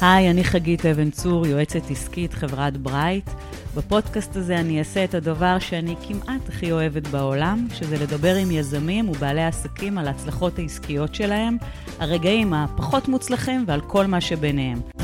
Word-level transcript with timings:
היי, 0.00 0.30
אני 0.30 0.44
חגית 0.44 0.86
אבן 0.86 1.10
צור, 1.10 1.46
יועצת 1.46 1.90
עסקית 1.90 2.34
חברת 2.34 2.76
ברייט. 2.76 3.30
בפודקאסט 3.76 4.36
הזה 4.36 4.60
אני 4.60 4.78
אעשה 4.78 5.04
את 5.04 5.14
הדבר 5.14 5.58
שאני 5.58 5.94
כמעט 6.08 6.48
הכי 6.48 6.72
אוהבת 6.72 7.08
בעולם, 7.08 7.66
שזה 7.74 7.96
לדבר 7.98 8.34
עם 8.34 8.50
יזמים 8.50 9.08
ובעלי 9.08 9.44
עסקים 9.44 9.98
על 9.98 10.06
ההצלחות 10.06 10.58
העסקיות 10.58 11.14
שלהם, 11.14 11.56
הרגעים 11.98 12.54
הפחות 12.54 13.08
מוצלחים 13.08 13.64
ועל 13.66 13.80
כל 13.80 14.06
מה 14.06 14.20
שביניהם. 14.20 14.97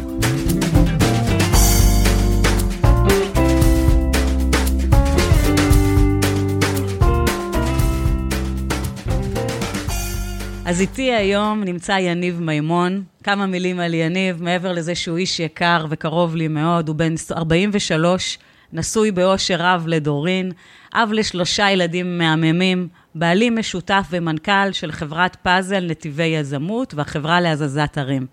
אז 10.66 10.80
איתי 10.80 11.12
היום 11.12 11.64
נמצא 11.64 11.92
יניב 11.92 12.40
מימון. 12.40 13.02
כמה 13.22 13.46
מילים 13.46 13.80
על 13.80 13.94
יניב, 13.94 14.42
מעבר 14.42 14.72
לזה 14.72 14.94
שהוא 14.94 15.18
איש 15.18 15.40
יקר 15.40 15.86
וקרוב 15.90 16.36
לי 16.36 16.48
מאוד, 16.48 16.88
הוא 16.88 16.96
בן 16.96 17.14
43, 17.32 18.38
נשוי 18.72 19.10
באושר 19.10 19.56
רב 19.58 19.84
לדורין, 19.86 20.52
אב 20.94 21.08
לשלושה 21.12 21.70
ילדים 21.70 22.18
מהממים, 22.18 22.88
בעלי 23.14 23.50
משותף 23.50 24.06
ומנכ"ל 24.10 24.72
של 24.72 24.92
חברת 24.92 25.36
פאזל 25.36 25.86
נתיבי 25.90 26.24
יזמות 26.24 26.94
והחברה 26.94 27.40
להזזת 27.40 27.98
ערים. 27.98 28.26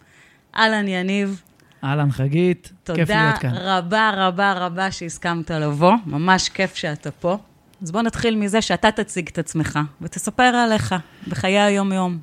אהלן, 0.55 0.87
יניב. 0.87 1.41
אהלן, 1.83 2.11
חגית, 2.11 2.71
כיף 2.95 3.09
להיות 3.09 3.37
כאן. 3.37 3.49
תודה 3.49 3.77
רבה 3.77 4.11
רבה 4.15 4.53
רבה 4.53 4.91
שהסכמת 4.91 5.51
לבוא, 5.51 5.93
ממש 6.05 6.49
כיף 6.49 6.75
שאתה 6.75 7.11
פה. 7.11 7.37
אז 7.81 7.91
בוא 7.91 8.01
נתחיל 8.01 8.35
מזה 8.35 8.61
שאתה 8.61 8.91
תציג 8.91 9.29
את 9.31 9.39
עצמך 9.39 9.79
ותספר 10.01 10.43
עליך 10.43 10.95
בחיי 11.27 11.59
היום-יום. 11.59 12.17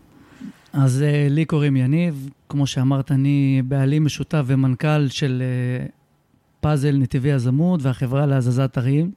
אז 0.72 1.04
uh, 1.04 1.32
לי 1.32 1.44
קוראים 1.44 1.76
יניב, 1.76 2.30
כמו 2.48 2.66
שאמרת, 2.66 3.12
אני 3.12 3.62
בעלים 3.64 4.04
משותף 4.04 4.42
ומנכ"ל 4.46 5.08
של 5.08 5.42
uh, 5.86 5.90
פאזל 6.60 6.96
נתיבי 6.96 7.28
יזמות 7.28 7.82
והחברה 7.82 8.26
להזזת 8.26 8.78
ערים. 8.78 9.10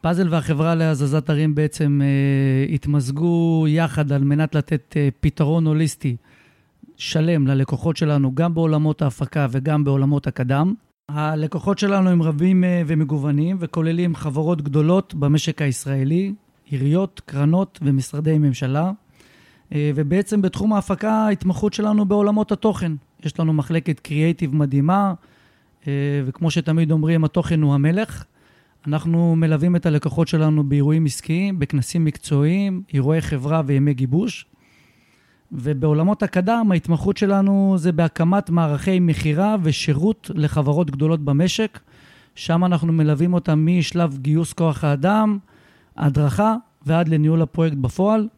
פאזל 0.00 0.28
והחברה 0.30 0.74
להזזת 0.74 1.30
ערים 1.30 1.54
בעצם 1.54 2.00
uh, 2.02 2.72
התמזגו 2.74 3.64
יחד 3.68 4.12
על 4.12 4.24
מנת 4.24 4.54
לתת 4.54 4.94
uh, 4.94 5.14
פתרון 5.20 5.66
הוליסטי 5.66 6.16
שלם 6.96 7.46
ללקוחות 7.46 7.96
שלנו, 7.96 8.34
גם 8.34 8.54
בעולמות 8.54 9.02
ההפקה 9.02 9.46
וגם 9.50 9.84
בעולמות 9.84 10.26
הקדם. 10.26 10.74
הלקוחות 11.08 11.78
שלנו 11.78 12.10
הם 12.10 12.22
רבים 12.22 12.64
uh, 12.64 12.66
ומגוונים 12.86 13.56
וכוללים 13.60 14.14
חברות 14.14 14.62
גדולות 14.62 15.14
במשק 15.14 15.62
הישראלי, 15.62 16.34
עיריות, 16.64 17.20
קרנות 17.26 17.78
ומשרדי 17.82 18.38
ממשלה. 18.38 18.90
אה, 19.72 19.90
ובעצם 19.94 20.42
בתחום 20.42 20.72
ההפקה, 20.72 21.12
ההתמחות 21.12 21.72
שלנו 21.72 22.04
בעולמות 22.04 22.52
התוכן. 22.52 22.92
יש 23.24 23.40
לנו 23.40 23.52
מחלקת 23.52 24.00
קריאייטיב 24.00 24.54
מדהימה, 24.54 25.14
אה, 25.86 25.92
וכמו 26.26 26.50
שתמיד 26.50 26.92
אומרים, 26.92 27.24
התוכן 27.24 27.62
הוא 27.62 27.74
המלך. 27.74 28.24
אנחנו 28.86 29.36
מלווים 29.36 29.76
את 29.76 29.86
הלקוחות 29.86 30.28
שלנו 30.28 30.68
באירועים 30.68 31.04
עסקיים, 31.04 31.58
בכנסים 31.58 32.04
מקצועיים, 32.04 32.82
אירועי 32.94 33.20
חברה 33.20 33.62
וימי 33.66 33.94
גיבוש. 33.94 34.46
ובעולמות 35.52 36.22
הקדם, 36.22 36.68
ההתמחות 36.70 37.16
שלנו 37.16 37.74
זה 37.78 37.92
בהקמת 37.92 38.50
מערכי 38.50 39.00
מכירה 39.00 39.56
ושירות 39.62 40.30
לחברות 40.34 40.90
גדולות 40.90 41.20
במשק. 41.20 41.78
שם 42.34 42.64
אנחנו 42.64 42.92
מלווים 42.92 43.34
אותם 43.34 43.66
משלב 43.66 44.18
גיוס 44.18 44.52
כוח 44.52 44.84
האדם, 44.84 45.38
הדרכה 45.96 46.54
ועד 46.86 47.08
לניהול 47.08 47.42
הפרויקט 47.42 47.76
בפועל. 47.76 48.28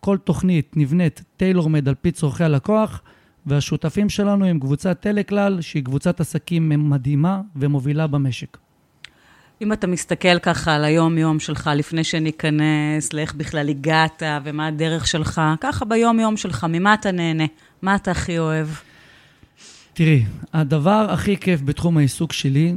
כל 0.00 0.16
תוכנית 0.18 0.76
נבנית 0.76 1.24
טיילור-מד 1.36 1.88
על 1.88 1.94
פי 1.94 2.10
צורכי 2.10 2.44
הלקוח, 2.44 3.02
והשותפים 3.46 4.08
שלנו 4.08 4.44
הם 4.44 4.60
קבוצת 4.60 5.00
טלכלל, 5.00 5.60
שהיא 5.60 5.84
קבוצת 5.84 6.20
עסקים 6.20 6.90
מדהימה 6.90 7.40
ומובילה 7.56 8.06
במשק. 8.06 8.58
אם 9.62 9.72
אתה 9.72 9.86
מסתכל 9.86 10.38
ככה 10.38 10.74
על 10.74 10.84
היום-יום 10.84 11.40
שלך, 11.40 11.70
לפני 11.74 12.04
שניכנס 12.04 13.12
לאיך 13.12 13.34
בכלל 13.34 13.68
הגעת 13.68 14.22
ומה 14.44 14.66
הדרך 14.66 15.06
שלך, 15.06 15.40
ככה 15.60 15.84
ביום-יום 15.84 16.36
שלך, 16.36 16.66
ממה 16.68 16.94
אתה 16.94 17.12
נהנה? 17.12 17.44
מה 17.82 17.94
אתה 17.94 18.10
הכי 18.10 18.38
אוהב? 18.38 18.68
תראי, 19.92 20.24
הדבר 20.52 21.06
הכי 21.10 21.36
כיף 21.36 21.60
בתחום 21.62 21.98
העיסוק 21.98 22.32
שלי, 22.32 22.74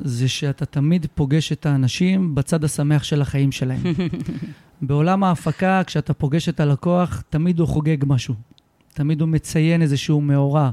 זה 0.00 0.28
שאתה 0.28 0.66
תמיד 0.66 1.06
פוגש 1.14 1.52
את 1.52 1.66
האנשים 1.66 2.34
בצד 2.34 2.64
השמח 2.64 3.02
של 3.02 3.22
החיים 3.22 3.52
שלהם. 3.52 3.82
בעולם 4.82 5.24
ההפקה, 5.24 5.82
כשאתה 5.86 6.14
פוגש 6.14 6.48
את 6.48 6.60
הלקוח, 6.60 7.22
תמיד 7.30 7.60
הוא 7.60 7.68
חוגג 7.68 7.96
משהו. 8.06 8.34
תמיד 8.94 9.20
הוא 9.20 9.28
מציין 9.28 9.82
איזשהו 9.82 10.20
מאורע. 10.20 10.70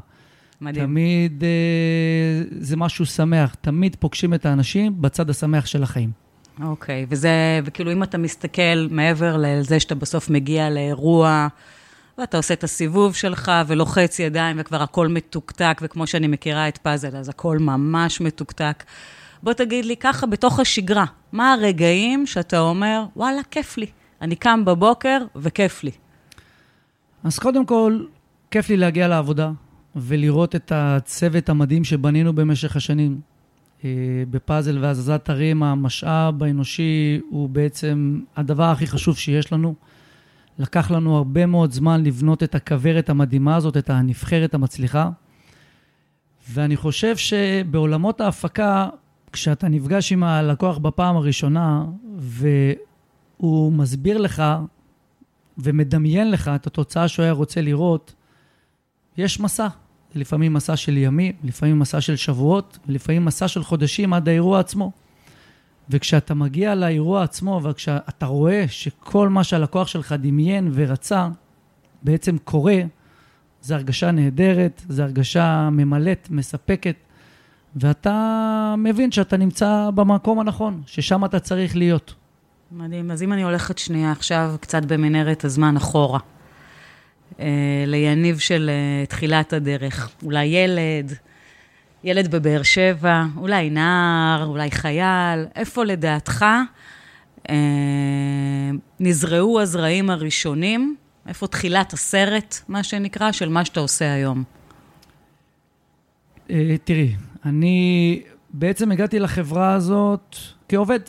מדהים. 0.62 0.86
תמיד 0.86 1.44
אה, 1.44 2.44
זה 2.60 2.78
משהו 2.78 3.06
שמח. 3.06 3.56
תמיד 3.62 3.96
פוגשים 4.00 4.34
את 4.34 4.46
האנשים 4.46 5.02
בצד 5.02 5.30
השמח 5.30 5.66
של 5.66 5.84
החיים. 5.84 6.12
אוקיי, 6.64 7.06
וזה, 7.10 7.60
וכאילו 7.66 7.92
אם 7.92 8.04
אתה 8.04 8.18
מסתכל 8.18 8.88
מעבר 8.90 9.38
לזה 9.38 9.80
שאתה 9.80 9.96
בסוף 9.96 10.30
מגיע 10.30 10.70
לאירוע, 10.70 11.48
ואתה 12.18 12.38
עושה 12.38 12.54
את 12.54 12.64
הסיבוב 12.64 13.16
שלך 13.16 13.52
ולוחץ 13.68 14.20
ידיים 14.20 14.56
וכבר 14.60 14.82
הכל 14.82 15.08
מתוקתק, 15.08 15.80
וכמו 15.82 16.08
שאני 16.08 16.28
מכירה 16.28 16.68
את 16.68 16.78
פאזל, 16.78 17.16
אז 17.16 17.30
הכל 17.30 17.58
ממש 17.58 18.22
מתוקתק. 18.22 18.84
בוא 19.44 19.54
תגיד 19.54 19.86
לי 19.86 19.98
ככה, 19.98 20.28
בתוך 20.28 20.60
השגרה, 20.60 21.06
מה 21.32 21.54
הרגעים 21.54 22.26
שאתה 22.28 22.60
אומר, 22.60 23.04
וואלה, 23.16 23.42
כיף 23.52 23.78
לי. 23.78 23.86
אני 24.22 24.36
קם 24.36 24.66
בבוקר 24.66 25.18
וכיף 25.36 25.84
לי. 25.84 25.92
אז 27.24 27.40
קודם 27.40 27.66
כל, 27.66 28.00
כיף 28.52 28.70
לי 28.70 28.78
להגיע 28.78 29.08
לעבודה 29.08 29.52
ולראות 29.96 30.56
את 30.56 30.72
הצוות 30.76 31.50
המדהים 31.50 31.84
שבנינו 31.84 32.34
במשך 32.34 32.76
השנים. 32.76 33.22
אה, 33.84 34.24
בפאזל 34.30 34.78
והזזת 34.82 35.30
הרים, 35.30 35.64
המשאב 35.64 36.44
האנושי 36.44 37.20
הוא 37.30 37.50
בעצם 37.50 38.20
הדבר 38.36 38.64
הכי 38.64 38.88
חשוב 38.88 39.18
שיש 39.18 39.54
לנו. 39.54 39.76
לקח 40.60 40.92
לנו 40.92 41.18
הרבה 41.18 41.46
מאוד 41.46 41.72
זמן 41.72 42.04
לבנות 42.04 42.44
את 42.44 42.56
הכוורת 42.56 43.10
המדהימה 43.10 43.56
הזאת, 43.56 43.78
את 43.78 43.90
הנבחרת 43.90 44.54
המצליחה. 44.54 45.10
ואני 46.50 46.78
חושב 46.78 47.18
שבעולמות 47.18 48.22
ההפקה, 48.22 48.90
כשאתה 49.32 49.68
נפגש 49.68 50.12
עם 50.12 50.24
הלקוח 50.24 50.78
בפעם 50.78 51.16
הראשונה, 51.16 51.86
והוא 52.18 53.74
מסביר 53.74 54.18
לך 54.18 54.44
ומדמיין 55.58 56.32
לך 56.32 56.52
את 56.56 56.68
התוצאה 56.68 57.08
שהוא 57.08 57.24
היה 57.24 57.32
רוצה 57.32 57.62
לראות, 57.62 58.14
יש 59.20 59.40
מסע. 59.40 59.68
לפעמים 60.16 60.54
מסע 60.54 60.76
של 60.76 60.98
ימים, 60.98 61.34
לפעמים 61.44 61.80
מסע 61.80 62.02
של 62.02 62.16
שבועות, 62.16 62.78
ולפעמים 62.88 63.26
מסע 63.26 63.48
של 63.48 63.64
חודשים 63.64 64.14
עד 64.14 64.30
האירוע 64.30 64.60
עצמו. 64.60 64.92
וכשאתה 65.90 66.34
מגיע 66.34 66.76
לאירוע 66.76 67.24
עצמו, 67.24 67.62
וכשאתה 67.64 68.26
רואה 68.26 68.66
שכל 68.68 69.30
מה 69.30 69.44
שהלקוח 69.44 69.88
שלך 69.88 70.16
דמיין 70.20 70.72
ורצה, 70.74 71.28
בעצם 72.04 72.38
קורה, 72.38 72.82
זו 73.62 73.76
הרגשה 73.76 74.12
נהדרת, 74.12 74.82
זו 74.90 75.04
הרגשה 75.04 75.70
ממלאת, 75.72 76.28
מספקת, 76.32 76.96
ואתה 77.76 78.76
מבין 78.78 79.12
שאתה 79.12 79.38
נמצא 79.38 79.90
במקום 79.96 80.40
הנכון, 80.40 80.82
ששם 80.86 81.26
אתה 81.26 81.40
צריך 81.40 81.76
להיות. 81.76 82.14
מדהים. 82.72 83.12
אז 83.12 83.24
אם 83.24 83.34
אני 83.34 83.44
הולכת 83.44 83.78
שנייה 83.78 84.12
עכשיו 84.12 84.56
קצת 84.60 84.86
במנהרת 84.86 85.46
הזמן 85.46 85.78
אחורה, 85.78 86.20
ליניב 87.88 88.40
של 88.40 88.70
אה, 88.70 89.06
תחילת 89.06 89.54
הדרך, 89.54 90.10
אולי 90.24 90.46
ילד, 90.46 91.14
ילד 92.04 92.36
בבאר 92.36 92.64
שבע, 92.64 93.24
אולי 93.38 93.70
נער, 93.70 94.46
אולי 94.46 94.72
חייל, 94.72 95.46
איפה 95.56 95.86
לדעתך 95.86 96.46
אה, 97.50 97.56
נזרעו 99.00 99.62
הזרעים 99.62 100.10
הראשונים? 100.10 100.96
איפה 101.28 101.48
תחילת 101.48 101.94
הסרט, 101.94 102.56
מה 102.68 102.84
שנקרא, 102.84 103.32
של 103.32 103.50
מה 103.50 103.66
שאתה 103.66 103.80
עושה 103.80 104.14
היום? 104.14 104.44
אה, 106.50 106.76
תראי, 106.84 107.16
אני 107.46 108.22
בעצם 108.50 108.92
הגעתי 108.92 109.20
לחברה 109.20 109.74
הזאת 109.74 110.36
כעובד. 110.70 111.00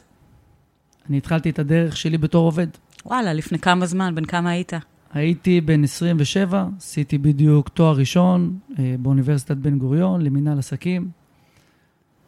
אני 1.09 1.19
התחלתי 1.19 1.51
את 1.51 1.59
הדרך 1.59 1.97
שלי 1.97 2.19
בתור 2.19 2.45
עובד. 2.45 2.67
וואלה, 3.07 3.33
לפני 3.33 3.59
כמה 3.59 3.87
זמן? 3.87 4.15
בן 4.15 4.25
כמה 4.25 4.51
היית? 4.51 4.73
הייתי 5.13 5.61
בן 5.61 5.85
27, 5.85 6.67
עשיתי 6.79 7.19
בדיוק 7.19 7.69
תואר 7.69 7.97
ראשון 7.97 8.59
אה, 8.79 8.95
באוניברסיטת 8.99 9.57
בן 9.57 9.79
גוריון 9.79 10.23
למינהל 10.23 10.59
עסקים, 10.59 11.09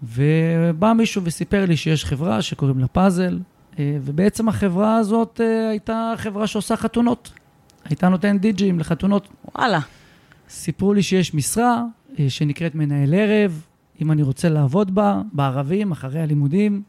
ובא 0.02 0.93
מישהו 0.93 1.23
וסיפר 1.25 1.67
לי 1.67 1.76
שיש 1.76 2.05
חברה 2.05 2.43
שקוראים 2.43 2.79
לה 2.79 2.87
פאזל, 2.87 3.38
אה, 3.79 3.96
ובעצם 4.00 4.49
החברה 4.49 4.96
הזאת 4.96 5.40
אה, 5.44 5.69
הייתה 5.69 6.14
חברה 6.17 6.46
שעושה 6.46 6.76
חתונות. 6.76 7.32
הייתה 7.84 8.08
נותנת 8.08 8.40
די-ג'ים 8.40 8.79
לחתונות. 8.79 9.28
וואלה. 9.55 9.81
סיפרו 10.49 10.94
לי 10.94 11.02
שיש 11.02 11.35
משרה 11.35 11.85
שנקראת 12.28 12.75
מנהל 12.75 13.14
ערב, 13.14 13.62
אם 14.02 14.12
אני 14.12 14.23
רוצה 14.23 14.49
לעבוד 14.49 14.94
בה, 14.94 15.23
בערבים, 15.32 15.93
אחרי 15.93 16.20
הלימודים. 16.20 16.82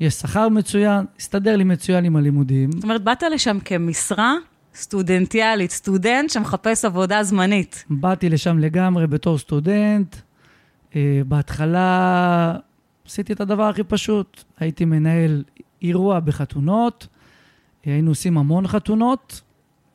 יש 0.00 0.14
שכר 0.14 0.48
מצוין, 0.48 1.04
הסתדר 1.18 1.56
לי 1.56 1.64
מצוין 1.64 2.04
עם 2.04 2.16
הלימודים. 2.16 2.72
זאת 2.72 2.84
אומרת, 2.84 3.04
באת 3.04 3.22
לשם 3.22 3.58
כמשרה 3.64 4.34
סטודנטיאלית, 4.74 5.70
סטודנט 5.70 6.30
שמחפש 6.30 6.84
עבודה 6.84 7.22
זמנית. 7.22 7.84
באתי 7.90 8.28
לשם 8.28 8.58
לגמרי 8.58 9.06
בתור 9.06 9.38
סטודנט. 9.38 10.16
אה, 10.96 11.20
בהתחלה 11.26 12.56
עשיתי 13.06 13.32
את 13.32 13.40
הדבר 13.40 13.62
הכי 13.62 13.84
פשוט, 13.84 14.44
הייתי 14.58 14.84
מנהל 14.84 15.44
אירוע 15.82 16.20
בחתונות, 16.20 17.06
היינו 17.84 18.10
עושים 18.10 18.38
המון 18.38 18.66
חתונות, 18.66 19.40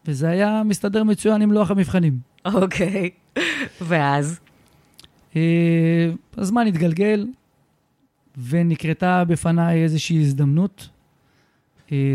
וזה 0.05 0.29
היה 0.29 0.61
מסתדר 0.65 1.03
מצוין 1.03 1.41
עם 1.41 1.51
לוח 1.51 1.71
המבחנים. 1.71 2.19
אוקיי, 2.45 3.09
ואז? 3.81 4.39
אה, 5.35 6.11
הזמן 6.37 6.67
התגלגל, 6.67 7.27
ונקרתה 8.47 9.23
בפניי 9.23 9.83
איזושהי 9.83 10.21
הזדמנות, 10.21 10.89
אה, 10.89 10.93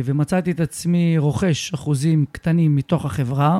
ומצאתי 0.04 0.50
את 0.50 0.60
עצמי 0.60 1.18
רוכש 1.18 1.74
אחוזים 1.74 2.24
קטנים 2.32 2.76
מתוך 2.76 3.04
החברה. 3.04 3.58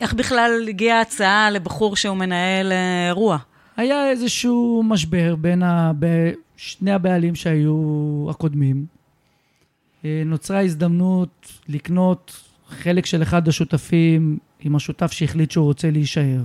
איך 0.00 0.14
בכלל 0.14 0.66
הגיעה 0.68 1.00
הצעה 1.00 1.50
לבחור 1.50 1.96
שהוא 1.96 2.16
מנהל 2.16 2.72
אה, 2.72 3.06
אירוע? 3.08 3.38
היה 3.76 4.10
איזשהו 4.10 4.82
משבר 4.86 5.36
בין 5.36 5.62
ה... 5.62 5.92
שני 6.56 6.92
הבעלים 6.92 7.34
שהיו 7.34 8.26
הקודמים. 8.30 8.86
נוצרה 10.04 10.60
הזדמנות 10.60 11.52
לקנות 11.68 12.42
חלק 12.68 13.06
של 13.06 13.22
אחד 13.22 13.48
השותפים 13.48 14.38
עם 14.60 14.76
השותף 14.76 15.12
שהחליט 15.12 15.50
שהוא 15.50 15.64
רוצה 15.64 15.90
להישאר. 15.90 16.40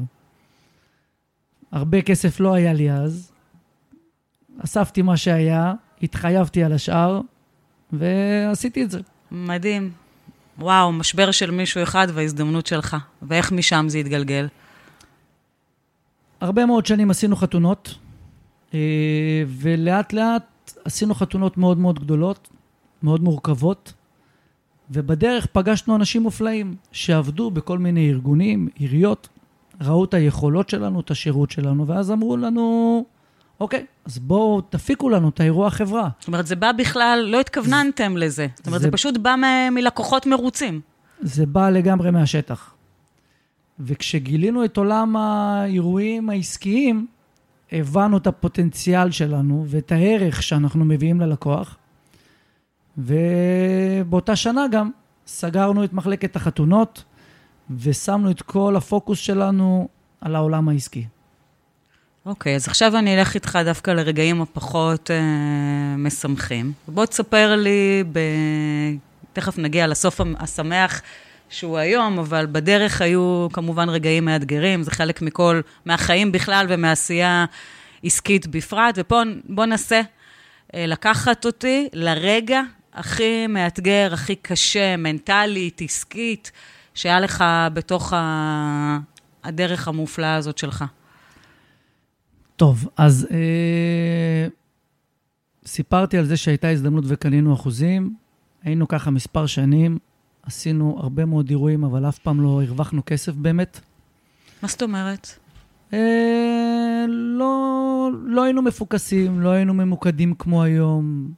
הרבה 1.71 2.01
כסף 2.01 2.39
לא 2.39 2.53
היה 2.53 2.73
לי 2.73 2.91
אז. 2.91 3.31
אספתי 4.63 5.01
מה 5.01 5.17
שהיה, 5.17 5.73
התחייבתי 6.01 6.63
על 6.63 6.73
השאר, 6.73 7.21
ועשיתי 7.93 8.83
את 8.83 8.91
זה. 8.91 8.99
מדהים. 9.31 9.91
וואו, 10.59 10.91
משבר 10.91 11.31
של 11.31 11.51
מישהו 11.51 11.83
אחד 11.83 12.07
והזדמנות 12.13 12.67
שלך. 12.67 12.97
ואיך 13.21 13.51
משם 13.51 13.85
זה 13.89 13.97
התגלגל? 13.97 14.47
הרבה 16.41 16.65
מאוד 16.65 16.85
שנים 16.85 17.11
עשינו 17.11 17.35
חתונות, 17.35 17.95
אה, 18.73 18.79
ולאט 19.47 20.13
לאט 20.13 20.73
עשינו 20.85 21.15
חתונות 21.15 21.57
מאוד 21.57 21.77
מאוד 21.77 21.99
גדולות, 21.99 22.49
מאוד 23.03 23.23
מורכבות, 23.23 23.93
ובדרך 24.91 25.45
פגשנו 25.45 25.95
אנשים 25.95 26.21
מופלאים 26.21 26.75
שעבדו 26.91 27.51
בכל 27.51 27.79
מיני 27.79 28.09
ארגונים, 28.09 28.67
עיריות, 28.75 29.29
ראו 29.81 30.05
את 30.05 30.13
היכולות 30.13 30.69
שלנו, 30.69 30.99
את 30.99 31.11
השירות 31.11 31.51
שלנו, 31.51 31.87
ואז 31.87 32.11
אמרו 32.11 32.37
לנו, 32.37 33.05
אוקיי, 33.59 33.85
אז 34.05 34.19
בואו 34.19 34.61
תפיקו 34.61 35.09
לנו 35.09 35.29
את 35.29 35.39
האירוע 35.39 35.69
חברה. 35.69 36.09
זאת 36.19 36.27
אומרת, 36.27 36.47
זה 36.47 36.55
בא 36.55 36.71
בכלל, 36.71 37.25
לא 37.27 37.39
התכווננתם 37.39 38.13
זה, 38.13 38.25
לזה. 38.25 38.47
זאת 38.55 38.67
אומרת, 38.67 38.81
זה, 38.81 38.87
זה 38.87 38.91
פשוט 38.91 39.17
בא 39.17 39.35
מ- 39.35 39.73
מלקוחות 39.73 40.25
מרוצים. 40.25 40.81
זה 41.21 41.45
בא 41.45 41.69
לגמרי 41.69 42.11
מהשטח. 42.11 42.73
וכשגילינו 43.79 44.65
את 44.65 44.77
עולם 44.77 45.15
האירועים 45.15 46.29
העסקיים, 46.29 47.07
הבנו 47.71 48.17
את 48.17 48.27
הפוטנציאל 48.27 49.11
שלנו 49.11 49.65
ואת 49.67 49.91
הערך 49.91 50.43
שאנחנו 50.43 50.85
מביאים 50.85 51.21
ללקוח, 51.21 51.77
ובאותה 52.97 54.35
שנה 54.35 54.67
גם 54.67 54.89
סגרנו 55.27 55.83
את 55.83 55.93
מחלקת 55.93 56.35
החתונות, 56.35 57.03
ושמנו 57.79 58.31
את 58.31 58.41
כל 58.41 58.75
הפוקוס 58.75 59.19
שלנו 59.19 59.87
על 60.21 60.35
העולם 60.35 60.69
העסקי. 60.69 61.05
אוקיי, 62.25 62.53
okay, 62.53 62.55
אז 62.55 62.67
עכשיו 62.67 62.97
אני 62.97 63.19
אלך 63.19 63.35
איתך 63.35 63.59
דווקא 63.65 63.91
לרגעים 63.91 64.41
הפחות 64.41 65.11
אה, 65.11 65.17
משמחים. 65.97 66.73
בוא 66.87 67.05
תספר 67.05 67.55
לי, 67.55 68.03
ב... 68.11 68.19
תכף 69.33 69.57
נגיע 69.57 69.87
לסוף 69.87 70.21
השמח 70.39 71.01
שהוא 71.49 71.77
היום, 71.77 72.19
אבל 72.19 72.45
בדרך 72.51 73.01
היו 73.01 73.47
כמובן 73.53 73.89
רגעים 73.89 74.25
מאתגרים, 74.25 74.83
זה 74.83 74.91
חלק 74.91 75.21
מכל, 75.21 75.61
מהחיים 75.85 76.31
בכלל 76.31 76.65
ומעשייה 76.69 77.45
עסקית 78.03 78.47
בפרט, 78.47 78.95
ופה 78.97 79.21
ננסה 79.49 80.01
אה, 80.75 80.85
לקחת 80.85 81.45
אותי 81.45 81.89
לרגע 81.93 82.61
הכי 82.93 83.47
מאתגר, 83.47 84.09
הכי 84.13 84.35
קשה, 84.35 84.97
מנטלית, 84.97 85.81
עסקית, 85.81 86.51
שהיה 86.93 87.19
לך 87.19 87.43
בתוך 87.73 88.13
ה... 88.13 88.97
הדרך 89.43 89.87
המופלאה 89.87 90.35
הזאת 90.35 90.57
שלך? 90.57 90.85
טוב, 92.55 92.89
אז 92.97 93.27
אה, 93.31 94.47
סיפרתי 95.65 96.17
על 96.17 96.25
זה 96.25 96.37
שהייתה 96.37 96.69
הזדמנות 96.69 97.03
וקנינו 97.07 97.53
אחוזים. 97.53 98.15
היינו 98.63 98.87
ככה 98.87 99.11
מספר 99.11 99.45
שנים, 99.45 99.97
עשינו 100.43 100.95
הרבה 100.99 101.25
מאוד 101.25 101.49
אירועים, 101.49 101.83
אבל 101.83 102.09
אף 102.09 102.19
פעם 102.19 102.41
לא 102.41 102.61
הרווחנו 102.63 103.01
כסף 103.05 103.33
באמת. 103.33 103.79
מה 104.61 104.67
זאת 104.67 104.83
אומרת? 104.83 105.27
אה, 105.93 107.05
לא, 107.07 108.09
לא 108.25 108.43
היינו 108.43 108.61
מפוקסים, 108.61 109.41
לא 109.41 109.49
היינו 109.49 109.73
ממוקדים 109.73 110.35
כמו 110.35 110.63
היום. 110.63 111.31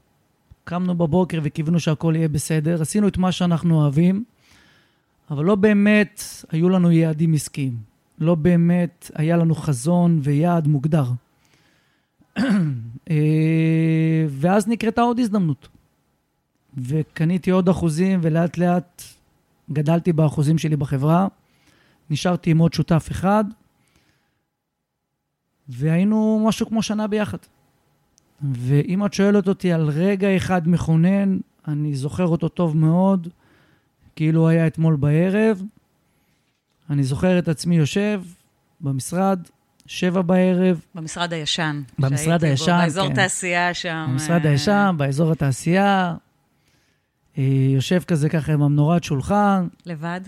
קמנו 0.64 0.96
בבוקר 0.96 1.40
וקיווינו 1.44 1.80
שהכל 1.80 2.14
יהיה 2.16 2.28
בסדר, 2.28 2.82
עשינו 2.82 3.08
את 3.08 3.18
מה 3.18 3.32
שאנחנו 3.32 3.82
אוהבים, 3.82 4.24
אבל 5.32 5.46
לא 5.46 5.56
באמת 5.56 6.24
היו 6.52 6.70
לנו 6.70 6.92
יעדים 6.92 7.34
עסקיים. 7.34 7.95
לא 8.20 8.36
באמת 8.36 9.12
היה 9.16 9.38
לנו 9.38 9.56
חזון 9.56 10.20
ויעד 10.24 10.68
מוגדר. 10.68 11.06
אה, 13.10 14.26
ואז 14.30 14.68
נקרתה 14.68 15.02
עוד 15.02 15.20
הזדמנות. 15.20 15.68
וקניתי 16.78 17.52
עוד 17.52 17.70
אחוזים, 17.70 18.20
ולאט 18.24 18.58
לאט 18.58 19.04
גדלתי 19.72 20.14
באחוזים 20.14 20.58
שלי 20.58 20.76
בחברה. 20.76 21.28
נשארתי 22.10 22.52
עם 22.52 22.58
עוד 22.58 22.74
שותף 22.74 23.08
אחד, 23.12 23.44
והיינו 25.68 26.44
משהו 26.48 26.68
כמו 26.68 26.82
שנה 26.82 27.08
ביחד. 27.08 27.38
ואם 28.52 29.06
את 29.06 29.14
שואלת 29.14 29.48
אותי 29.48 29.74
על 29.74 29.90
רגע 29.90 30.38
אחד 30.38 30.68
מכונן, 30.68 31.38
אני 31.68 31.96
זוכר 31.96 32.28
אותו 32.28 32.50
טוב 32.50 32.78
מאוד, 32.78 33.28
כאילו 34.16 34.48
היה 34.48 34.68
אתמול 34.68 34.96
בערב. 34.96 35.62
אני 36.90 37.04
זוכר 37.04 37.40
את 37.40 37.48
עצמי 37.48 37.76
יושב 37.76 38.22
במשרד, 38.82 39.40
שבע 39.86 40.22
בערב. 40.22 40.82
במשרד 40.96 41.34
הישן. 41.34 41.82
במשרד 42.00 42.44
הישן, 42.44 42.72
בו, 42.72 42.82
באזור 42.82 43.08
כן. 43.08 43.16
תעשייה 43.16 43.74
שם. 43.74 44.08
במשרד 44.10 44.46
אה... 44.46 44.52
הישן, 44.52 44.96
באזור 44.98 45.32
התעשייה. 45.32 46.16
אה, 47.38 47.44
יושב 47.74 48.04
כזה 48.08 48.30
ככה 48.30 48.54
עם 48.54 48.62
המנורת 48.62 49.04
שולחן. 49.04 49.68
לבד? 49.86 50.22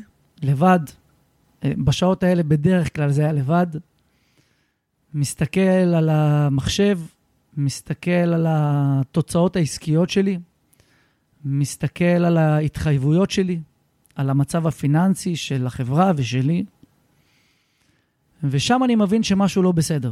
לבד. 0.43 0.79
אה, 1.63 1.71
בשעות 1.77 2.23
האלה 2.23 2.43
בדרך 2.43 2.95
כלל 2.95 3.11
זה 3.11 3.21
היה 3.21 3.31
לבד. 3.31 3.67
מסתכל 5.13 5.59
על 5.95 6.09
המחשב, 6.09 6.99
מסתכל 7.57 8.11
על 8.11 8.45
התוצאות 8.49 9.55
העסקיות 9.55 10.09
שלי, 10.09 10.39
מסתכל 11.45 12.05
על 12.05 12.37
ההתחייבויות 12.37 13.31
שלי, 13.31 13.59
על 14.17 14.29
המצב 14.29 14.67
הפיננסי 14.67 15.35
של 15.35 15.67
החברה 15.67 16.11
ושלי, 16.15 16.65
ושם 18.43 18.83
אני 18.83 18.95
מבין 18.95 19.23
שמשהו 19.23 19.63
לא 19.63 19.71
בסדר. 19.71 20.11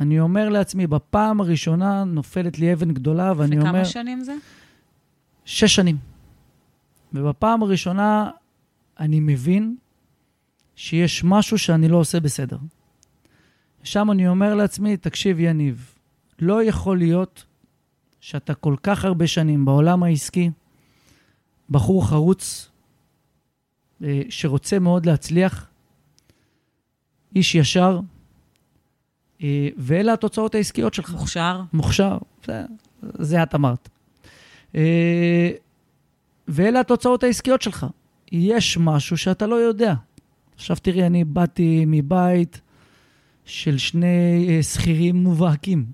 אני 0.00 0.20
אומר 0.20 0.48
לעצמי, 0.48 0.86
בפעם 0.86 1.40
הראשונה 1.40 2.04
נופלת 2.04 2.58
לי 2.58 2.72
אבן 2.72 2.92
גדולה, 2.92 3.32
ואני 3.36 3.58
אומר... 3.58 3.70
וכמה 3.70 3.84
שנים 3.84 4.24
זה? 4.24 4.34
שש 5.44 5.74
שנים. 5.74 5.96
ובפעם 7.12 7.62
הראשונה 7.62 8.30
אני 9.00 9.20
מבין 9.20 9.76
שיש 10.76 11.24
משהו 11.24 11.58
שאני 11.58 11.88
לא 11.88 11.96
עושה 11.96 12.20
בסדר. 12.20 12.58
שם 13.84 14.10
אני 14.10 14.28
אומר 14.28 14.54
לעצמי, 14.54 14.96
תקשיב, 14.96 15.40
יניב, 15.40 15.94
לא 16.38 16.64
יכול 16.64 16.98
להיות 16.98 17.44
שאתה 18.20 18.54
כל 18.54 18.76
כך 18.82 19.04
הרבה 19.04 19.26
שנים 19.26 19.64
בעולם 19.64 20.02
העסקי, 20.02 20.50
בחור 21.70 22.08
חרוץ, 22.08 22.71
שרוצה 24.28 24.78
מאוד 24.78 25.06
להצליח, 25.06 25.66
איש 27.36 27.54
ישר, 27.54 28.00
אה, 29.42 29.68
ואלה 29.76 30.12
התוצאות 30.12 30.54
העסקיות 30.54 30.94
שלך. 30.94 31.10
מוכשר. 31.10 31.62
מוכשר, 31.72 32.18
זה, 32.46 32.62
זה 33.02 33.42
את 33.42 33.54
אמרת. 33.54 33.88
אה, 34.74 35.50
ואלה 36.48 36.80
התוצאות 36.80 37.22
העסקיות 37.22 37.62
שלך. 37.62 37.86
יש 38.32 38.78
משהו 38.78 39.16
שאתה 39.16 39.46
לא 39.46 39.54
יודע. 39.54 39.94
עכשיו 40.54 40.76
תראי, 40.82 41.06
אני 41.06 41.24
באתי 41.24 41.84
מבית 41.86 42.60
של 43.44 43.78
שני 43.78 44.62
שכירים 44.62 45.16
מובהקים. 45.16 45.84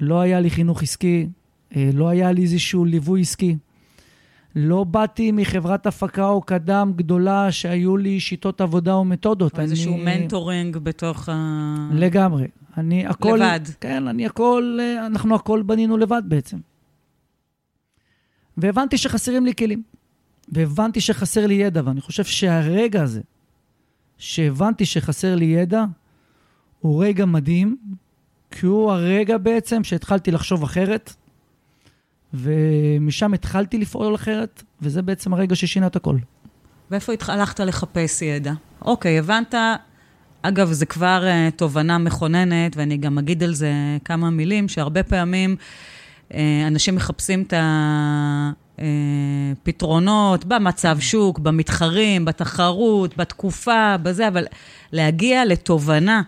לא 0.00 0.20
היה 0.20 0.40
לי 0.40 0.50
חינוך 0.50 0.82
עסקי, 0.82 1.28
לא 1.76 2.08
היה 2.08 2.32
לי 2.32 2.42
איזשהו 2.42 2.84
ליווי 2.84 3.20
עסקי. 3.20 3.56
לא 4.54 4.84
באתי 4.84 5.32
מחברת 5.32 5.86
הפקה 5.86 6.28
או 6.28 6.42
קדם 6.42 6.92
גדולה 6.96 7.52
שהיו 7.52 7.96
לי 7.96 8.20
שיטות 8.20 8.60
עבודה 8.60 8.92
או 8.92 9.04
מתודות. 9.04 9.58
או 9.58 9.62
איזשהו 9.62 9.94
אני... 9.94 10.04
מנטורינג 10.04 10.76
בתוך 10.76 11.28
ה... 11.28 11.88
לגמרי. 11.92 12.46
אני 12.76 13.06
הכל... 13.06 13.38
לבד. 13.42 13.60
כן, 13.80 14.08
אני 14.08 14.26
הכל, 14.26 14.78
אנחנו 15.06 15.34
הכל 15.34 15.62
בנינו 15.62 15.96
לבד 15.96 16.22
בעצם. 16.24 16.58
והבנתי 18.56 18.98
שחסרים 18.98 19.46
לי 19.46 19.54
כלים. 19.54 19.82
והבנתי 20.48 21.00
שחסר 21.00 21.46
לי 21.46 21.54
ידע, 21.54 21.82
ואני 21.84 22.00
חושב 22.00 22.24
שהרגע 22.24 23.02
הזה, 23.02 23.20
שהבנתי 24.18 24.86
שחסר 24.86 25.34
לי 25.34 25.44
ידע, 25.44 25.84
הוא 26.80 27.04
רגע 27.04 27.24
מדהים, 27.24 27.76
כי 28.50 28.66
הוא 28.66 28.92
הרגע 28.92 29.38
בעצם 29.38 29.84
שהתחלתי 29.84 30.30
לחשוב 30.30 30.62
אחרת, 30.62 31.14
ומשם 32.34 33.34
התחלתי 33.34 33.78
לפעול 33.78 34.14
אחרת, 34.14 34.62
וזה 34.82 35.02
בעצם 35.02 35.34
הרגע 35.34 35.56
ששינה 35.56 35.86
את 35.86 35.96
הכל. 35.96 36.16
ואיפה 36.90 37.12
הלכת 37.28 37.60
לחפש 37.60 38.22
ידע? 38.22 38.52
אוקיי, 38.82 39.18
הבנת, 39.18 39.54
אגב, 40.42 40.72
זה 40.72 40.86
כבר 40.86 41.24
uh, 41.24 41.56
תובנה 41.56 41.98
מכוננת, 41.98 42.76
ואני 42.76 42.96
גם 42.96 43.18
אגיד 43.18 43.42
על 43.42 43.54
זה 43.54 43.72
כמה 44.04 44.30
מילים, 44.30 44.68
שהרבה 44.68 45.02
פעמים 45.02 45.56
uh, 46.28 46.34
אנשים 46.66 46.94
מחפשים 46.94 47.42
את 47.42 47.54
הפתרונות 48.78 50.44
במצב 50.44 50.98
שוק, 51.00 51.38
במתחרים, 51.38 52.24
בתחרות, 52.24 53.16
בתקופה, 53.16 53.96
בזה, 54.02 54.28
אבל 54.28 54.44
להגיע 54.92 55.44
לתובנה 55.44 56.22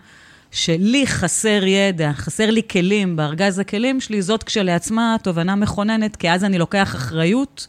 שלי 0.55 1.07
חסר 1.07 1.63
ידע, 1.65 2.11
חסר 2.13 2.51
לי 2.51 2.61
כלים 2.71 3.15
בארגז 3.15 3.59
הכלים 3.59 4.01
שלי, 4.01 4.21
זאת 4.21 4.43
כשלעצמה 4.43 5.15
תובנה 5.23 5.55
מכוננת, 5.55 6.15
כי 6.15 6.31
אז 6.31 6.43
אני 6.43 6.57
לוקח 6.57 6.95
אחריות, 6.95 7.67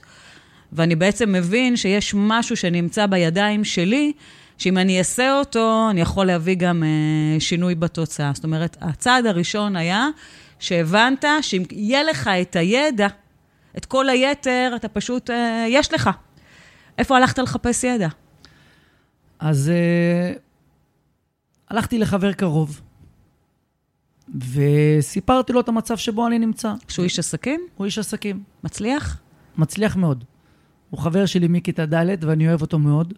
ואני 0.73 0.97
בעצם 0.97 1.33
מבין 1.33 1.77
שיש 1.77 2.15
משהו 2.15 2.57
שנמצא 2.57 3.07
בידיים 3.07 3.65
שלי, 3.65 4.13
שאם 4.59 4.79
אני 4.79 4.99
אעשה 4.99 5.39
אותו, 5.39 5.87
אני 5.91 6.01
יכול 6.01 6.27
להביא 6.27 6.55
גם 6.55 6.83
אה, 6.83 7.41
שינוי 7.41 7.75
בתוצאה. 7.75 8.31
זאת 8.35 8.45
אומרת, 8.45 8.77
הצעד 8.81 9.27
הראשון 9.27 9.77
היה 9.77 10.09
שהבנת 10.59 11.25
שאם 11.43 11.63
יהיה 11.73 12.03
לך 12.03 12.31
את 12.43 12.57
הידע, 12.57 13.07
את 13.77 13.85
כל 13.85 14.09
היתר, 14.09 14.73
אתה 14.77 14.89
פשוט, 14.89 15.31
אה, 15.31 15.67
יש 15.69 15.93
לך. 15.93 16.11
איפה 16.99 17.17
הלכת 17.17 17.39
לחפש 17.39 17.85
ידע? 17.85 18.09
אז 19.39 19.71
אה, 19.71 20.46
הלכתי 21.69 21.99
לחבר 21.99 22.33
קרוב, 22.33 22.81
וסיפרתי 24.35 25.53
לו 25.53 25.61
את 25.61 25.69
המצב 25.69 25.97
שבו 25.97 26.27
אני 26.27 26.39
נמצא. 26.39 26.73
שהוא 26.89 27.05
איש 27.05 27.19
עסקים? 27.19 27.61
הוא 27.77 27.85
איש 27.85 27.99
עסקים. 27.99 28.43
מצליח? 28.65 29.21
מצליח 29.59 29.97
מאוד. 29.97 30.25
הוא 30.91 31.01
חבר 31.01 31.27
שלי 31.27 31.49
מכיתה 31.49 31.87
ד' 31.87 32.25
ואני 32.25 32.49
אוהב 32.49 32.63
אותו 32.63 32.79
מאוד. 32.79 33.15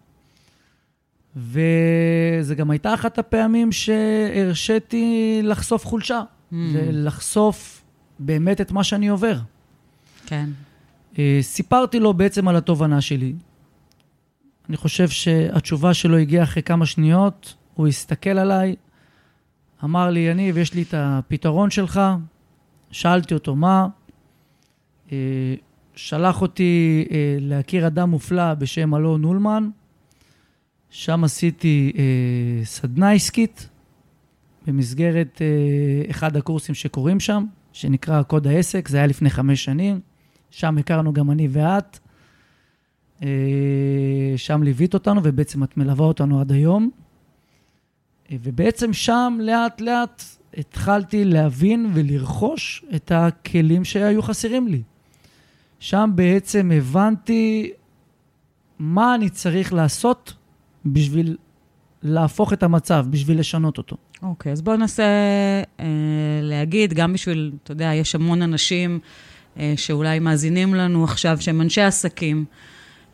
וזה 1.35 2.55
גם 2.55 2.71
הייתה 2.71 2.93
אחת 2.93 3.19
הפעמים 3.19 3.71
שהרשיתי 3.71 5.39
לחשוף 5.43 5.85
חולשה, 5.85 6.21
mm. 6.21 6.55
ולחשוף 6.73 7.83
באמת 8.19 8.61
את 8.61 8.71
מה 8.71 8.83
שאני 8.83 9.07
עובר. 9.07 9.39
כן. 10.25 10.49
אה, 11.19 11.39
סיפרתי 11.41 11.99
לו 11.99 12.13
בעצם 12.13 12.47
על 12.47 12.55
התובנה 12.55 13.01
שלי. 13.01 13.33
אני 14.69 14.77
חושב 14.77 15.09
שהתשובה 15.09 15.93
שלו 15.93 16.17
הגיעה 16.17 16.43
אחרי 16.43 16.63
כמה 16.63 16.85
שניות, 16.85 17.55
הוא 17.79 17.87
הסתכל 17.87 18.29
עליי, 18.29 18.75
אמר 19.83 20.09
לי, 20.09 20.19
יניב, 20.19 20.57
יש 20.57 20.73
לי 20.73 20.81
את 20.81 20.93
הפתרון 20.97 21.69
שלך. 21.69 22.01
שאלתי 22.91 23.33
אותו, 23.33 23.55
מה? 23.55 23.87
אה, 25.11 25.17
שלח 25.95 26.41
אותי 26.41 27.05
אה, 27.11 27.37
להכיר 27.39 27.87
אדם 27.87 28.09
מופלא 28.09 28.53
בשם 28.53 28.95
אלון 28.95 29.23
אולמן. 29.23 29.69
שם 30.89 31.23
עשיתי 31.23 31.91
אה, 31.97 32.65
סדנה 32.65 33.11
עסקית 33.11 33.69
במסגרת 34.67 35.41
אחד 36.09 36.37
הקורסים 36.37 36.75
שקורים 36.75 37.19
שם, 37.19 37.45
שנקרא 37.73 38.23
קוד 38.23 38.47
העסק, 38.47 38.87
זה 38.87 38.97
היה 38.97 39.07
לפני 39.07 39.29
חמש 39.29 39.63
שנים. 39.63 39.99
שם 40.51 40.77
הכרנו 40.77 41.13
גם 41.13 41.31
אני 41.31 41.47
ואת. 41.51 41.99
שם 44.37 44.63
ליווית 44.63 44.93
אותנו, 44.93 45.21
ובעצם 45.23 45.63
את 45.63 45.77
מלווה 45.77 46.05
אותנו 46.05 46.41
עד 46.41 46.51
היום. 46.51 46.91
ובעצם 48.31 48.93
שם 48.93 49.37
לאט 49.41 49.81
לאט 49.81 50.23
התחלתי 50.57 51.25
להבין 51.25 51.91
ולרכוש 51.93 52.85
את 52.95 53.11
הכלים 53.15 53.85
שהיו 53.85 54.21
חסרים 54.21 54.67
לי. 54.67 54.81
שם 55.79 56.11
בעצם 56.15 56.71
הבנתי 56.75 57.71
מה 58.79 59.15
אני 59.15 59.29
צריך 59.29 59.73
לעשות 59.73 60.33
בשביל 60.85 61.37
להפוך 62.03 62.53
את 62.53 62.63
המצב, 62.63 63.05
בשביל 63.09 63.39
לשנות 63.39 63.77
אותו. 63.77 63.97
אוקיי, 64.21 64.49
okay, 64.49 64.53
אז 64.53 64.61
בואו 64.61 64.77
ננסה 64.77 65.03
אה, 65.79 65.85
להגיד, 66.41 66.93
גם 66.93 67.13
בשביל, 67.13 67.51
אתה 67.63 67.71
יודע, 67.71 67.93
יש 67.93 68.15
המון 68.15 68.41
אנשים 68.41 68.99
אה, 69.59 69.73
שאולי 69.77 70.19
מאזינים 70.19 70.75
לנו 70.75 71.03
עכשיו, 71.03 71.37
שהם 71.41 71.61
אנשי 71.61 71.81
עסקים, 71.81 72.45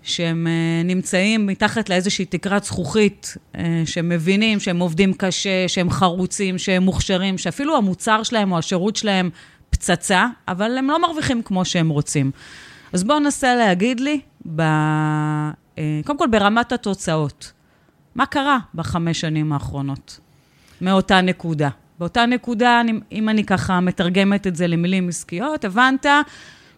שהם 0.06 0.48
אה, 0.48 0.84
נמצאים 0.84 1.48
מתחת 1.48 1.90
לאיזושהי 1.90 2.26
תקרת 2.26 2.64
זכוכית, 2.64 3.38
אה, 3.56 3.84
שהם 3.86 4.10
מבינים 4.10 4.60
שהם 4.60 4.80
עובדים 4.80 5.14
קשה, 5.14 5.68
שהם 5.68 5.90
חרוצים, 5.90 6.58
שהם 6.58 6.84
מוכשרים, 6.84 7.38
שאפילו 7.38 7.78
המוצר 7.78 8.24
שלהם 8.24 8.52
או 8.52 8.58
השירות 8.58 8.96
שלהם 8.96 9.30
פצצה, 9.70 10.28
אבל 10.48 10.78
הם 10.78 10.88
לא 10.88 11.02
מרוויחים 11.02 11.42
כמו 11.42 11.66
שהם 11.66 11.90
רוצים. 11.90 12.32
אז 12.94 13.04
בואו 13.04 13.20
ננסה 13.20 13.56
להגיד 13.56 14.00
לי, 14.00 14.20
ב... 14.56 14.62
אה, 14.62 16.02
קודם 16.06 16.20
כל 16.20 16.28
ברמת 16.28 16.72
התוצאות, 16.72 17.52
מה 18.16 18.26
קרה 18.26 18.58
בחמש 18.76 19.22
שנים 19.22 19.54
האחרונות 19.54 20.20
מאותה 20.82 21.22
נקודה? 21.22 21.70
באותה 22.00 22.26
נקודה, 22.26 22.82
אם 23.12 23.30
אני 23.30 23.44
ככה 23.44 23.80
מתרגמת 23.80 24.48
את 24.48 24.56
זה 24.56 24.68
למילים 24.68 25.10
עסקיות, 25.10 25.66
הבנת 25.66 26.06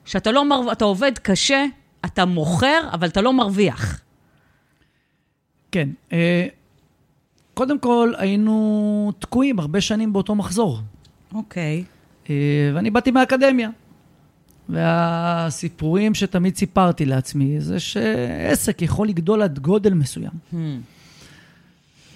שאתה 0.05 0.31
לא 0.31 0.45
מר... 0.45 0.61
עובד 0.81 1.17
קשה, 1.17 1.65
אתה 2.05 2.25
מוכר, 2.25 2.89
אבל 2.93 3.07
אתה 3.07 3.21
לא 3.21 3.33
מרוויח. 3.33 4.01
כן. 5.71 5.89
אה, 6.13 6.47
קודם 7.53 7.79
כל, 7.79 8.13
היינו 8.17 9.11
תקועים 9.19 9.59
הרבה 9.59 9.81
שנים 9.81 10.13
באותו 10.13 10.35
מחזור. 10.35 10.79
אוקיי. 11.33 11.83
אה, 12.29 12.71
ואני 12.73 12.89
באתי 12.89 13.11
מהאקדמיה. 13.11 13.69
והסיפורים 14.69 16.13
שתמיד 16.13 16.55
סיפרתי 16.55 17.05
לעצמי 17.05 17.59
זה 17.59 17.79
שעסק 17.79 18.81
יכול 18.81 19.07
לגדול 19.07 19.41
עד 19.41 19.59
גודל 19.59 19.93
מסוים. 19.93 20.31
Hmm. 20.53 20.55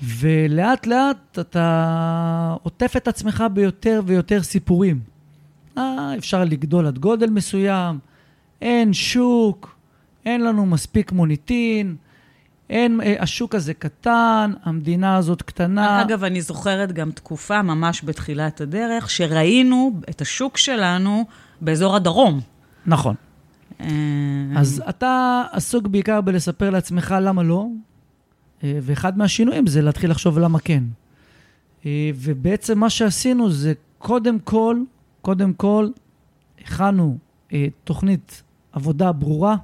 ולאט 0.03 0.87
לאט 0.87 1.39
אתה 1.39 2.55
עוטף 2.63 2.93
את 2.97 3.07
עצמך 3.07 3.43
ביותר 3.53 4.01
ויותר 4.05 4.43
סיפורים. 4.43 4.99
אה, 5.77 6.17
אפשר 6.17 6.43
לגדול 6.43 6.87
עד 6.87 6.99
גודל 6.99 7.29
מסוים, 7.29 7.99
אין 8.61 8.93
שוק, 8.93 9.75
אין 10.25 10.43
לנו 10.43 10.65
מספיק 10.65 11.11
מוניטין, 11.11 11.95
אין, 12.71 13.01
אה, 13.01 13.15
השוק 13.19 13.55
הזה 13.55 13.73
קטן, 13.73 14.51
המדינה 14.63 15.15
הזאת 15.15 15.41
קטנה. 15.41 16.01
אגב, 16.01 16.23
אני 16.23 16.41
זוכרת 16.41 16.91
גם 16.91 17.11
תקופה 17.11 17.61
ממש 17.61 18.01
בתחילת 18.05 18.61
הדרך, 18.61 19.09
שראינו 19.09 19.99
את 20.09 20.21
השוק 20.21 20.57
שלנו 20.57 21.25
באזור 21.61 21.95
הדרום. 21.95 22.39
נכון. 22.85 23.15
אה, 23.81 23.87
אז 24.57 24.83
אתה 24.89 25.43
עסוק 25.51 25.87
בעיקר 25.87 26.21
בלספר 26.21 26.69
לעצמך 26.69 27.15
למה 27.21 27.43
לא, 27.43 27.67
אה, 28.63 28.79
ואחד 28.81 29.17
מהשינויים 29.17 29.67
זה 29.67 29.81
להתחיל 29.81 30.11
לחשוב 30.11 30.39
למה 30.39 30.59
כן. 30.59 30.83
ובעצם 32.15 32.79
מה 32.79 32.89
שעשינו 32.89 33.51
זה 33.51 33.73
קודם 33.97 34.39
כל, 34.39 34.79
קודם 35.21 35.53
כל, 35.53 35.89
הכנו 36.61 37.17
תוכנית 37.83 38.43
עבודה 38.71 39.11
ברורה, 39.11 39.55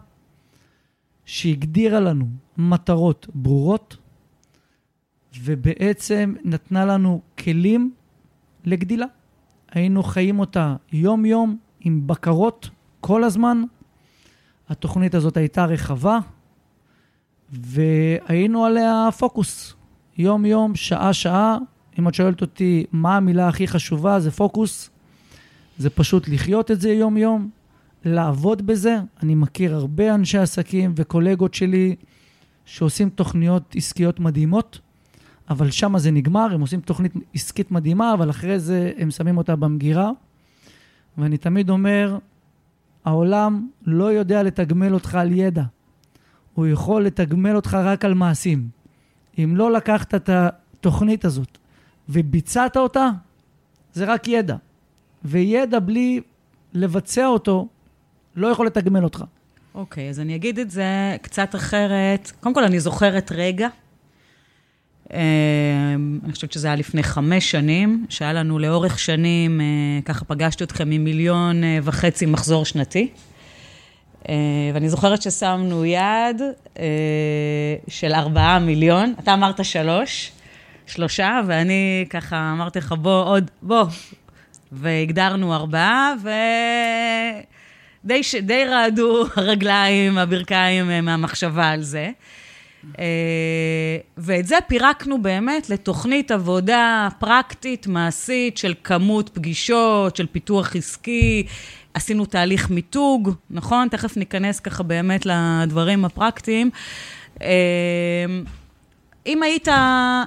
שהגדירה 1.25 1.99
לנו 1.99 2.25
מטרות 2.57 3.27
ברורות, 3.33 3.97
ובעצם 5.43 6.33
נתנה 6.43 6.85
לנו 6.85 7.21
כלים 7.37 7.93
לגדילה. 8.65 9.05
היינו 9.71 10.03
חיים 10.03 10.39
אותה 10.39 10.75
יום-יום 10.91 11.57
עם 11.79 12.07
בקרות 12.07 12.69
כל 13.01 13.23
הזמן. 13.23 13.63
התוכנית 14.69 15.15
הזאת 15.15 15.37
הייתה 15.37 15.65
רחבה, 15.65 16.19
והיינו 17.51 18.65
עליה 18.65 19.09
פוקוס. 19.17 19.73
יום-יום, 20.17 20.75
שעה-שעה. 20.75 21.57
אם 21.99 22.07
את 22.07 22.13
שואלת 22.13 22.41
אותי 22.41 22.85
מה 22.91 23.17
המילה 23.17 23.47
הכי 23.47 23.67
חשובה, 23.67 24.19
זה 24.19 24.31
פוקוס. 24.31 24.89
זה 25.77 25.89
פשוט 25.89 26.29
לחיות 26.29 26.71
את 26.71 26.81
זה 26.81 26.89
יום-יום, 26.89 27.49
לעבוד 28.05 28.67
בזה. 28.67 28.97
אני 29.23 29.35
מכיר 29.35 29.75
הרבה 29.75 30.15
אנשי 30.15 30.37
עסקים 30.37 30.93
וקולגות 30.95 31.53
שלי 31.53 31.95
שעושים 32.65 33.09
תוכניות 33.09 33.75
עסקיות 33.75 34.19
מדהימות, 34.19 34.79
אבל 35.49 35.71
שם 35.71 35.97
זה 35.97 36.11
נגמר, 36.11 36.47
הם 36.53 36.61
עושים 36.61 36.81
תוכנית 36.81 37.13
עסקית 37.33 37.71
מדהימה, 37.71 38.13
אבל 38.13 38.29
אחרי 38.29 38.59
זה 38.59 38.91
הם 38.97 39.11
שמים 39.11 39.37
אותה 39.37 39.55
במגירה. 39.55 40.11
ואני 41.17 41.37
תמיד 41.37 41.69
אומר, 41.69 42.17
העולם 43.05 43.67
לא 43.85 44.11
יודע 44.13 44.43
לתגמל 44.43 44.93
אותך 44.93 45.15
על 45.15 45.31
ידע, 45.31 45.63
הוא 46.53 46.67
יכול 46.67 47.03
לתגמל 47.03 47.55
אותך 47.55 47.73
רק 47.73 48.05
על 48.05 48.13
מעשים. 48.13 48.69
אם 49.37 49.53
לא 49.55 49.71
לקחת 49.71 50.15
את 50.15 50.29
התוכנית 50.29 51.25
הזאת 51.25 51.57
וביצעת 52.09 52.77
אותה, 52.77 53.09
זה 53.93 54.05
רק 54.05 54.27
ידע. 54.27 54.55
וידע 55.25 55.79
בלי 55.79 56.21
לבצע 56.73 57.27
אותו, 57.27 57.67
לא 58.37 58.47
יכול 58.47 58.65
לתגמל 58.65 59.03
אותך. 59.03 59.23
אוקיי, 59.75 60.09
אז 60.09 60.19
אני 60.19 60.35
אגיד 60.35 60.59
את 60.59 60.71
זה 60.71 61.15
קצת 61.21 61.55
אחרת. 61.55 62.31
קודם 62.39 62.55
כל, 62.55 62.63
אני 62.63 62.79
זוכרת 62.79 63.31
רגע, 63.35 63.67
אה, 65.13 65.19
אני 66.23 66.33
חושבת 66.33 66.51
שזה 66.51 66.67
היה 66.67 66.75
לפני 66.75 67.03
חמש 67.03 67.51
שנים, 67.51 68.05
שהיה 68.09 68.33
לנו 68.33 68.59
לאורך 68.59 68.99
שנים, 68.99 69.61
אה, 69.61 69.65
ככה 70.05 70.25
פגשתי 70.25 70.63
אתכם 70.63 70.91
עם 70.91 71.03
מיליון 71.03 71.63
אה, 71.63 71.79
וחצי 71.83 72.25
מחזור 72.25 72.65
שנתי. 72.65 73.09
ואני 74.73 74.89
זוכרת 74.89 75.21
ששמנו 75.21 75.85
יד 75.85 76.41
של 77.87 78.13
ארבעה 78.13 78.59
מיליון, 78.59 79.13
אתה 79.19 79.33
אמרת 79.33 79.65
שלוש, 79.65 80.31
שלושה, 80.85 81.41
ואני 81.47 82.05
ככה 82.09 82.51
אמרתי 82.53 82.79
לך, 82.79 82.91
בוא 83.01 83.23
עוד, 83.23 83.51
בוא. 83.61 83.85
והגדרנו 84.71 85.55
ארבעה, 85.55 86.13
ודי 86.21 86.31
די 88.05 88.65
רעדו 88.65 89.25
הרגליים, 89.35 90.17
הברכיים 90.17 91.05
מהמחשבה 91.05 91.69
על 91.69 91.81
זה. 91.81 92.09
אה, 92.99 93.97
ואת 94.17 94.45
זה 94.47 94.55
פירקנו 94.67 95.21
באמת 95.21 95.69
לתוכנית 95.69 96.31
עבודה 96.31 97.07
פרקטית, 97.19 97.87
מעשית, 97.87 98.57
של 98.57 98.73
כמות 98.83 99.29
פגישות, 99.29 100.15
של 100.15 100.25
פיתוח 100.25 100.75
עסקי. 100.75 101.45
עשינו 101.93 102.25
תהליך 102.25 102.69
מיתוג, 102.69 103.31
נכון? 103.49 103.87
תכף 103.87 104.17
ניכנס 104.17 104.59
ככה 104.59 104.83
באמת 104.83 105.25
לדברים 105.25 106.05
הפרקטיים. 106.05 106.69
אה, 107.41 107.47
אם 109.25 109.43
היית 109.43 109.67
אה, 109.67 110.23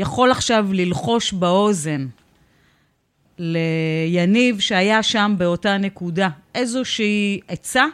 יכול 0.00 0.30
עכשיו 0.30 0.66
ללחוש 0.72 1.32
באוזן 1.32 2.06
ליניב 3.38 4.60
שהיה 4.60 5.02
שם 5.02 5.34
באותה 5.38 5.78
נקודה, 5.78 6.28
איזושהי 6.54 7.40
עצה 7.48 7.84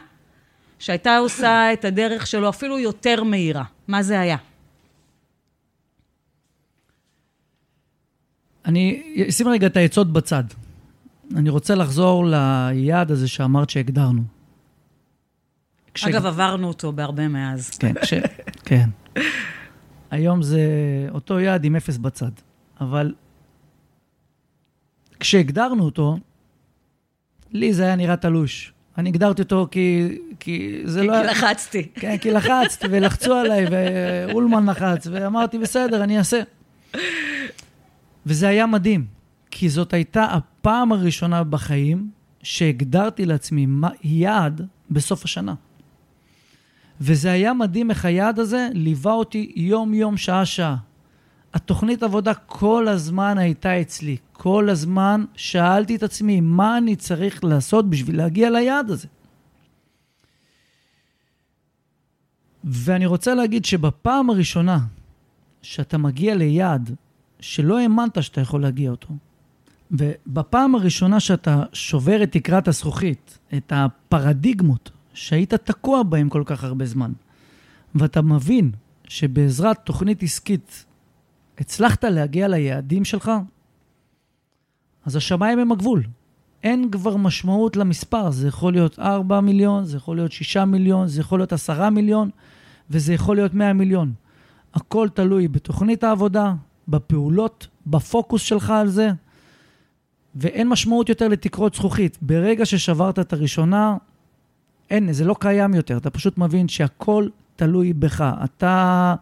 שהייתה 0.79 1.17
עושה 1.17 1.73
את 1.73 1.85
הדרך 1.85 2.27
שלו 2.27 2.49
אפילו 2.49 2.79
יותר 2.79 3.23
מהירה. 3.23 3.63
מה 3.87 4.03
זה 4.03 4.19
היה? 4.19 4.37
אני 8.65 9.03
אשים 9.29 9.47
רגע 9.47 9.67
את 9.67 9.77
העצות 9.77 10.13
בצד. 10.13 10.43
אני 11.35 11.49
רוצה 11.49 11.75
לחזור 11.75 12.25
ליעד 12.25 13.11
הזה 13.11 13.27
שאמרת 13.27 13.69
שהגדרנו. 13.69 14.21
כש... 15.93 16.03
אגב, 16.03 16.25
עברנו 16.25 16.67
אותו 16.67 16.91
בהרבה 16.91 17.27
מאז. 17.27 17.69
כן, 17.69 17.93
כש... 18.01 18.13
כן. 18.65 18.89
היום 20.11 20.41
זה 20.41 20.61
אותו 21.11 21.39
יעד 21.39 21.63
עם 21.65 21.75
אפס 21.75 21.97
בצד. 21.97 22.31
אבל 22.81 23.13
כשהגדרנו 25.19 25.83
אותו, 25.83 26.17
לי 27.51 27.73
זה 27.73 27.83
היה 27.83 27.95
נראה 27.95 28.17
תלוש. 28.17 28.73
אני 28.97 29.09
הגדרתי 29.09 29.41
אותו 29.41 29.67
כי, 29.71 30.17
כי 30.39 30.81
זה 30.85 31.01
כי 31.01 31.07
לא... 31.07 31.13
כי 31.21 31.27
לחצתי. 31.27 31.87
כן, 31.95 32.17
כי 32.17 32.31
לחצת, 32.31 32.85
ולחצו 32.89 33.33
עליי, 33.33 33.65
ואולמן 33.71 34.69
לחץ, 34.69 35.07
ואמרתי, 35.11 35.57
בסדר, 35.57 36.03
אני 36.03 36.17
אעשה. 36.17 36.41
וזה 38.25 38.47
היה 38.47 38.65
מדהים, 38.65 39.05
כי 39.51 39.69
זאת 39.69 39.93
הייתה 39.93 40.23
הפעם 40.23 40.91
הראשונה 40.91 41.43
בחיים 41.43 42.09
שהגדרתי 42.43 43.25
לעצמי 43.25 43.67
יעד 44.03 44.67
בסוף 44.91 45.23
השנה. 45.23 45.53
וזה 47.01 47.31
היה 47.31 47.53
מדהים 47.53 47.89
איך 47.89 48.05
היעד 48.05 48.39
הזה 48.39 48.67
ליווה 48.73 49.13
אותי 49.13 49.51
יום-יום, 49.55 50.17
שעה-שעה. 50.17 50.75
התוכנית 51.55 52.03
עבודה 52.03 52.33
כל 52.33 52.87
הזמן 52.87 53.37
הייתה 53.37 53.81
אצלי. 53.81 54.17
כל 54.33 54.69
הזמן 54.69 55.25
שאלתי 55.35 55.95
את 55.95 56.03
עצמי, 56.03 56.41
מה 56.41 56.77
אני 56.77 56.95
צריך 56.95 57.43
לעשות 57.43 57.89
בשביל 57.89 58.17
להגיע 58.17 58.49
ליעד 58.49 58.89
הזה? 58.89 59.07
ואני 62.63 63.05
רוצה 63.05 63.35
להגיד 63.35 63.65
שבפעם 63.65 64.29
הראשונה 64.29 64.79
שאתה 65.61 65.97
מגיע 65.97 66.35
ליעד 66.35 66.95
שלא 67.39 67.79
האמנת 67.79 68.23
שאתה 68.23 68.41
יכול 68.41 68.61
להגיע 68.61 68.91
אותו, 68.91 69.07
ובפעם 69.91 70.75
הראשונה 70.75 71.19
שאתה 71.19 71.63
שובר 71.73 72.23
את 72.23 72.31
תקרת 72.31 72.67
הזכוכית, 72.67 73.37
את 73.57 73.73
הפרדיגמות 73.75 74.91
שהיית 75.13 75.53
תקוע 75.53 76.03
בהן 76.03 76.29
כל 76.29 76.43
כך 76.45 76.63
הרבה 76.63 76.85
זמן, 76.85 77.11
ואתה 77.95 78.21
מבין 78.21 78.71
שבעזרת 79.07 79.77
תוכנית 79.83 80.23
עסקית 80.23 80.85
הצלחת 81.59 82.03
להגיע 82.03 82.47
ליעדים 82.47 83.05
שלך, 83.05 83.31
אז 85.05 85.15
השמיים 85.15 85.59
הם 85.59 85.71
הגבול. 85.71 86.03
אין 86.63 86.91
כבר 86.91 87.17
משמעות 87.17 87.75
למספר, 87.75 88.31
זה 88.31 88.47
יכול 88.47 88.73
להיות 88.73 88.99
4 88.99 89.41
מיליון, 89.41 89.85
זה 89.85 89.97
יכול 89.97 90.15
להיות 90.15 90.31
6 90.31 90.57
מיליון, 90.57 91.07
זה 91.07 91.21
יכול 91.21 91.39
להיות 91.39 91.53
10 91.53 91.89
מיליון, 91.89 92.29
וזה 92.89 93.13
יכול 93.13 93.35
להיות 93.35 93.53
100 93.53 93.73
מיליון. 93.73 94.13
הכל 94.73 95.09
תלוי 95.13 95.47
בתוכנית 95.47 96.03
העבודה, 96.03 96.53
בפעולות, 96.87 97.67
בפוקוס 97.87 98.41
שלך 98.41 98.69
על 98.69 98.87
זה, 98.87 99.11
ואין 100.35 100.69
משמעות 100.69 101.09
יותר 101.09 101.27
לתקרות 101.27 101.75
זכוכית. 101.75 102.17
ברגע 102.21 102.65
ששברת 102.65 103.19
את 103.19 103.33
הראשונה, 103.33 103.97
אין, 104.89 105.13
זה 105.13 105.25
לא 105.25 105.35
קיים 105.39 105.73
יותר. 105.73 105.97
אתה 105.97 106.09
פשוט 106.09 106.37
מבין 106.37 106.67
שהכל 106.67 107.27
תלוי 107.55 107.93
בך. 107.93 108.33
אתה, 108.43 109.15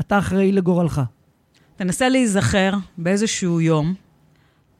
אתה 0.00 0.18
אחראי 0.18 0.52
לגורלך. 0.52 1.00
תנסה 1.80 2.08
להיזכר 2.08 2.72
באיזשהו 2.98 3.60
יום, 3.60 3.94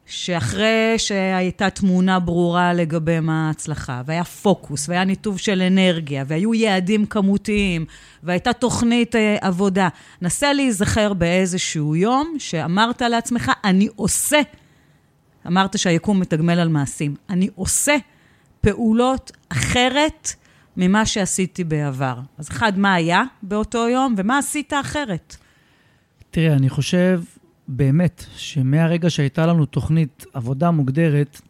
שאחרי 0.05 0.93
שהייתה 0.97 1.69
תמונה 1.69 2.19
ברורה 2.19 2.73
לגבי 2.73 3.19
מה 3.19 3.47
ההצלחה, 3.47 4.01
והיה 4.05 4.23
פוקוס, 4.23 4.89
והיה 4.89 5.03
ניתוב 5.03 5.37
של 5.37 5.61
אנרגיה, 5.61 6.23
והיו 6.27 6.53
יעדים 6.53 7.05
כמותיים, 7.05 7.85
והייתה 8.23 8.53
תוכנית 8.53 9.15
אה, 9.15 9.37
עבודה, 9.41 9.87
נסה 10.21 10.53
להיזכר 10.53 11.13
באיזשהו 11.13 11.95
יום 11.95 12.35
שאמרת 12.39 13.01
לעצמך, 13.01 13.51
אני 13.63 13.87
עושה, 13.95 14.41
אמרת 15.47 15.79
שהיקום 15.79 16.19
מתגמל 16.19 16.59
על 16.59 16.69
מעשים, 16.69 17.15
אני 17.29 17.49
עושה 17.55 17.95
פעולות 18.61 19.31
אחרת 19.49 20.33
ממה 20.77 21.05
שעשיתי 21.05 21.63
בעבר. 21.63 22.19
אז 22.37 22.49
אחד, 22.49 22.77
מה 22.77 22.93
היה 22.93 23.23
באותו 23.43 23.89
יום, 23.89 24.15
ומה 24.17 24.37
עשית 24.37 24.73
אחרת? 24.73 25.35
תראה, 26.31 26.53
אני 26.53 26.69
חושב 26.69 27.21
באמת 27.67 28.25
שמהרגע 28.35 29.09
שהייתה 29.09 29.45
לנו 29.45 29.65
תוכנית 29.65 30.25
עבודה 30.33 30.71
מוגדרת, 30.71 31.41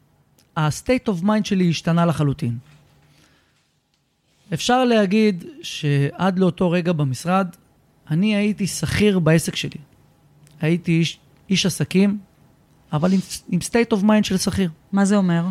ה-state 0.56 1.10
of 1.10 1.24
mind 1.24 1.44
שלי 1.44 1.70
השתנה 1.70 2.06
לחלוטין. 2.06 2.58
אפשר 4.54 4.86
להגיד 4.86 5.44
שעד 5.62 6.40
לאותו 6.40 6.72
רגע 6.72 6.92
במשרד, 6.92 7.48
אני 8.10 8.36
הייתי 8.36 8.68
שכיר 8.68 9.20
בעסק 9.20 9.56
שלי. 9.56 9.80
הייתי 10.62 10.92
איש, 10.92 11.20
איש 11.50 11.66
עסקים, 11.66 12.18
אבל 12.94 13.14
עם, 13.14 13.20
עם 13.50 13.60
state 13.60 13.98
of 13.98 14.04
mind 14.04 14.24
של 14.24 14.38
שכיר. 14.38 14.70
מה 14.92 15.06
זה 15.06 15.16
אומר? 15.16 15.46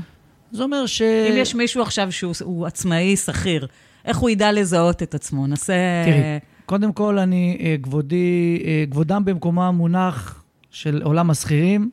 זה 0.53 0.63
אומר 0.63 0.87
ש... 0.87 1.03
אם 1.03 1.35
יש 1.37 1.55
מישהו 1.55 1.83
עכשיו 1.83 2.13
שהוא 2.13 2.67
עצמאי 2.67 3.17
שכיר, 3.17 3.67
איך 4.05 4.17
הוא 4.17 4.31
ידע 4.31 4.53
לזהות 4.53 5.03
את 5.03 5.15
עצמו? 5.15 5.47
נסה... 5.47 5.75
תראי, 6.05 6.39
קודם 6.71 6.93
כל, 6.93 7.19
אני, 7.19 7.57
אה, 7.61 7.77
כבודי, 7.83 8.63
אה, 8.65 8.85
כבודם 8.91 9.25
במקומם 9.25 9.75
מונח 9.77 10.45
של 10.71 11.03
עולם 11.03 11.31
השכירים, 11.31 11.91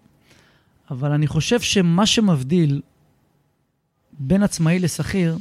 אבל 0.91 1.11
אני 1.11 1.27
חושב 1.27 1.59
שמה 1.59 2.05
שמבדיל 2.05 2.81
בין 4.19 4.43
עצמאי 4.43 4.79
לשכיר, 4.79 5.37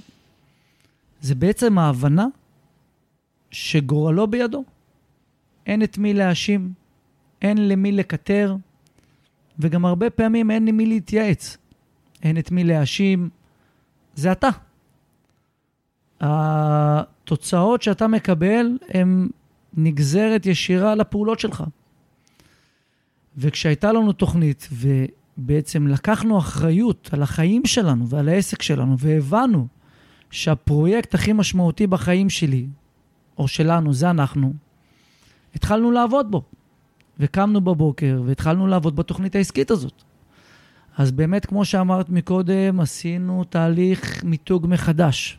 זה 1.20 1.34
בעצם 1.34 1.78
ההבנה 1.78 2.26
שגורלו 3.50 4.26
בידו. 4.26 4.64
אין 5.66 5.82
את 5.82 5.98
מי 5.98 6.14
להאשים, 6.14 6.72
אין 7.42 7.68
למי 7.68 7.92
לקטר, 7.92 8.56
וגם 9.58 9.84
הרבה 9.84 10.10
פעמים 10.10 10.50
אין 10.50 10.66
למי 10.66 10.86
להתייעץ. 10.86 11.56
אין 12.22 12.38
את 12.38 12.50
מי 12.50 12.64
להאשים, 12.64 13.28
זה 14.14 14.32
אתה. 14.32 14.48
התוצאות 16.20 17.82
שאתה 17.82 18.06
מקבל 18.06 18.78
הן 18.88 19.28
נגזרת 19.76 20.46
ישירה 20.46 20.94
לפעולות 20.94 21.40
שלך. 21.40 21.64
וכשהייתה 23.36 23.92
לנו 23.92 24.12
תוכנית, 24.12 24.68
ובעצם 24.72 25.86
לקחנו 25.86 26.38
אחריות 26.38 27.10
על 27.12 27.22
החיים 27.22 27.66
שלנו 27.66 28.08
ועל 28.08 28.28
העסק 28.28 28.62
שלנו, 28.62 28.98
והבנו 28.98 29.66
שהפרויקט 30.30 31.14
הכי 31.14 31.32
משמעותי 31.32 31.86
בחיים 31.86 32.30
שלי, 32.30 32.66
או 33.38 33.48
שלנו, 33.48 33.94
זה 33.94 34.10
אנחנו, 34.10 34.52
התחלנו 35.54 35.90
לעבוד 35.90 36.30
בו. 36.30 36.42
וקמנו 37.18 37.60
בבוקר 37.60 38.22
והתחלנו 38.24 38.66
לעבוד 38.66 38.96
בתוכנית 38.96 39.34
העסקית 39.34 39.70
הזאת. 39.70 40.02
אז 40.96 41.12
באמת, 41.12 41.46
כמו 41.46 41.64
שאמרת 41.64 42.10
מקודם, 42.10 42.80
עשינו 42.80 43.44
תהליך 43.44 44.24
מיתוג 44.24 44.66
מחדש. 44.66 45.38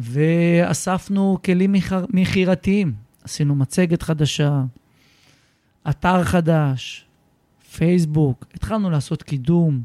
ואספנו 0.00 1.38
כלים 1.44 1.74
מכירתיים. 2.12 2.92
עשינו 3.24 3.54
מצגת 3.54 4.02
חדשה, 4.02 4.62
אתר 5.90 6.24
חדש, 6.24 7.06
פייסבוק, 7.72 8.44
התחלנו 8.54 8.90
לעשות 8.90 9.22
קידום. 9.22 9.82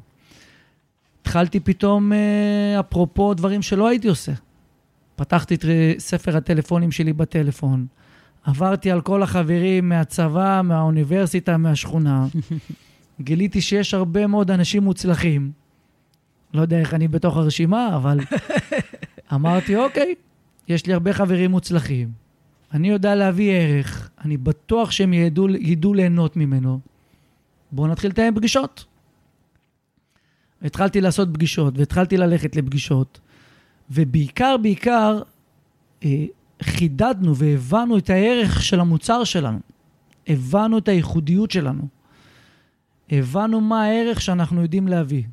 התחלתי 1.21 1.59
פתאום, 1.59 2.13
אה, 2.13 2.79
אפרופו 2.79 3.33
דברים 3.33 3.61
שלא 3.61 3.87
הייתי 3.87 4.07
עושה, 4.07 4.31
פתחתי 5.15 5.55
את 5.55 5.65
ספר 5.97 6.37
הטלפונים 6.37 6.91
שלי 6.91 7.13
בטלפון, 7.13 7.85
עברתי 8.43 8.91
על 8.91 9.01
כל 9.01 9.23
החברים 9.23 9.89
מהצבא, 9.89 10.61
מהאוניברסיטה, 10.63 11.57
מהשכונה. 11.57 12.27
גיליתי 13.21 13.61
שיש 13.61 13.93
הרבה 13.93 14.27
מאוד 14.27 14.51
אנשים 14.51 14.83
מוצלחים. 14.83 15.51
לא 16.53 16.61
יודע 16.61 16.79
איך 16.79 16.93
אני 16.93 17.07
בתוך 17.07 17.37
הרשימה, 17.37 17.95
אבל 17.95 18.19
אמרתי, 19.33 19.75
אוקיי, 19.75 20.15
יש 20.67 20.85
לי 20.85 20.93
הרבה 20.93 21.13
חברים 21.13 21.51
מוצלחים. 21.51 22.11
אני 22.73 22.89
יודע 22.89 23.15
להביא 23.15 23.51
ערך, 23.51 24.09
אני 24.25 24.37
בטוח 24.37 24.91
שהם 24.91 25.13
ידעו, 25.13 25.49
ידעו 25.49 25.93
ליהנות 25.93 26.37
ממנו. 26.37 26.79
בואו 27.71 27.87
נתחיל 27.87 28.09
לתאם 28.09 28.35
פגישות. 28.35 28.85
התחלתי 30.61 31.01
לעשות 31.01 31.29
פגישות, 31.33 31.77
והתחלתי 31.77 32.17
ללכת 32.17 32.55
לפגישות, 32.55 33.19
ובעיקר, 33.91 34.55
בעיקר, 34.57 35.21
אה, 36.05 36.25
חידדנו 36.61 37.35
והבנו 37.35 37.97
את 37.97 38.09
הערך 38.09 38.63
של 38.63 38.79
המוצר 38.79 39.23
שלנו. 39.23 39.59
הבנו 40.27 40.77
את 40.77 40.87
הייחודיות 40.87 41.51
שלנו. 41.51 41.87
הבנו 43.09 43.61
מה 43.61 43.83
הערך 43.83 44.21
שאנחנו 44.21 44.61
יודעים 44.61 44.87
להביא. 44.87 45.23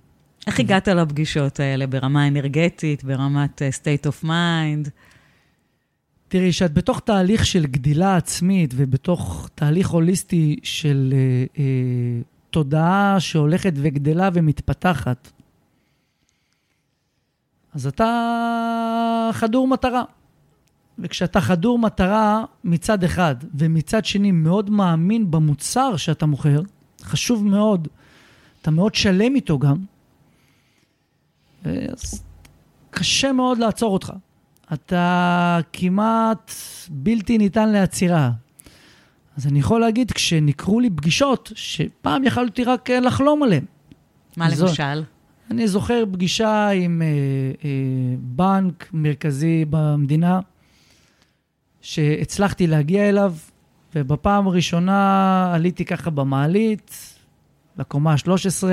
איך 0.46 0.60
הגעת 0.60 0.88
לפגישות 0.88 1.60
האלה 1.60 1.86
ברמה 1.86 2.28
אנרגטית, 2.28 3.04
ברמת 3.04 3.62
uh, 3.62 3.80
state 3.80 4.06
of 4.06 4.24
mind? 4.24 4.90
תראי, 6.28 6.52
שאת 6.52 6.74
בתוך 6.74 7.00
תהליך 7.00 7.46
של 7.46 7.66
גדילה 7.66 8.16
עצמית 8.16 8.74
ובתוך 8.76 9.48
תהליך 9.54 9.88
הוליסטי 9.88 10.56
של 10.62 11.12
uh, 11.12 11.56
uh, 11.56 11.60
תודעה 12.50 13.16
שהולכת 13.20 13.72
וגדלה 13.76 14.28
ומתפתחת, 14.34 15.30
אז 17.74 17.86
אתה 17.86 19.30
חדור 19.32 19.68
מטרה. 19.68 20.02
וכשאתה 20.98 21.40
חדור 21.40 21.78
מטרה 21.78 22.44
מצד 22.64 23.04
אחד, 23.04 23.34
ומצד 23.54 24.04
שני 24.04 24.30
מאוד 24.30 24.70
מאמין 24.70 25.30
במוצר 25.30 25.96
שאתה 25.96 26.26
מוכר, 26.26 26.62
חשוב 27.02 27.44
מאוד, 27.46 27.88
אתה 28.62 28.70
מאוד 28.70 28.94
שלם 28.94 29.34
איתו 29.34 29.58
גם, 29.58 29.76
אז 31.64 32.24
קשה 32.90 33.32
מאוד 33.32 33.58
לעצור 33.58 33.92
אותך. 33.92 34.12
אתה 34.72 35.58
כמעט 35.72 36.52
בלתי 36.90 37.38
ניתן 37.38 37.68
לעצירה. 37.68 38.30
אז 39.36 39.46
אני 39.46 39.58
יכול 39.58 39.80
להגיד, 39.80 40.12
כשנקרו 40.12 40.80
לי 40.80 40.90
פגישות, 40.90 41.52
שפעם 41.54 42.24
יכלתי 42.24 42.64
רק 42.64 42.90
אה, 42.90 43.00
לחלום 43.00 43.42
עליהן. 43.42 43.64
מה 44.36 44.50
זו, 44.50 44.66
למשל? 44.66 45.02
אני 45.50 45.68
זוכר 45.68 46.04
פגישה 46.12 46.68
עם 46.68 47.02
אה, 47.02 47.06
אה, 47.64 47.70
בנק 48.18 48.88
מרכזי 48.92 49.64
במדינה, 49.70 50.40
שהצלחתי 51.80 52.66
להגיע 52.66 53.08
אליו, 53.08 53.34
ובפעם 53.94 54.46
הראשונה 54.46 55.50
עליתי 55.54 55.84
ככה 55.84 56.10
במעלית, 56.10 57.16
לקומה 57.76 58.12
ה-13, 58.12 58.64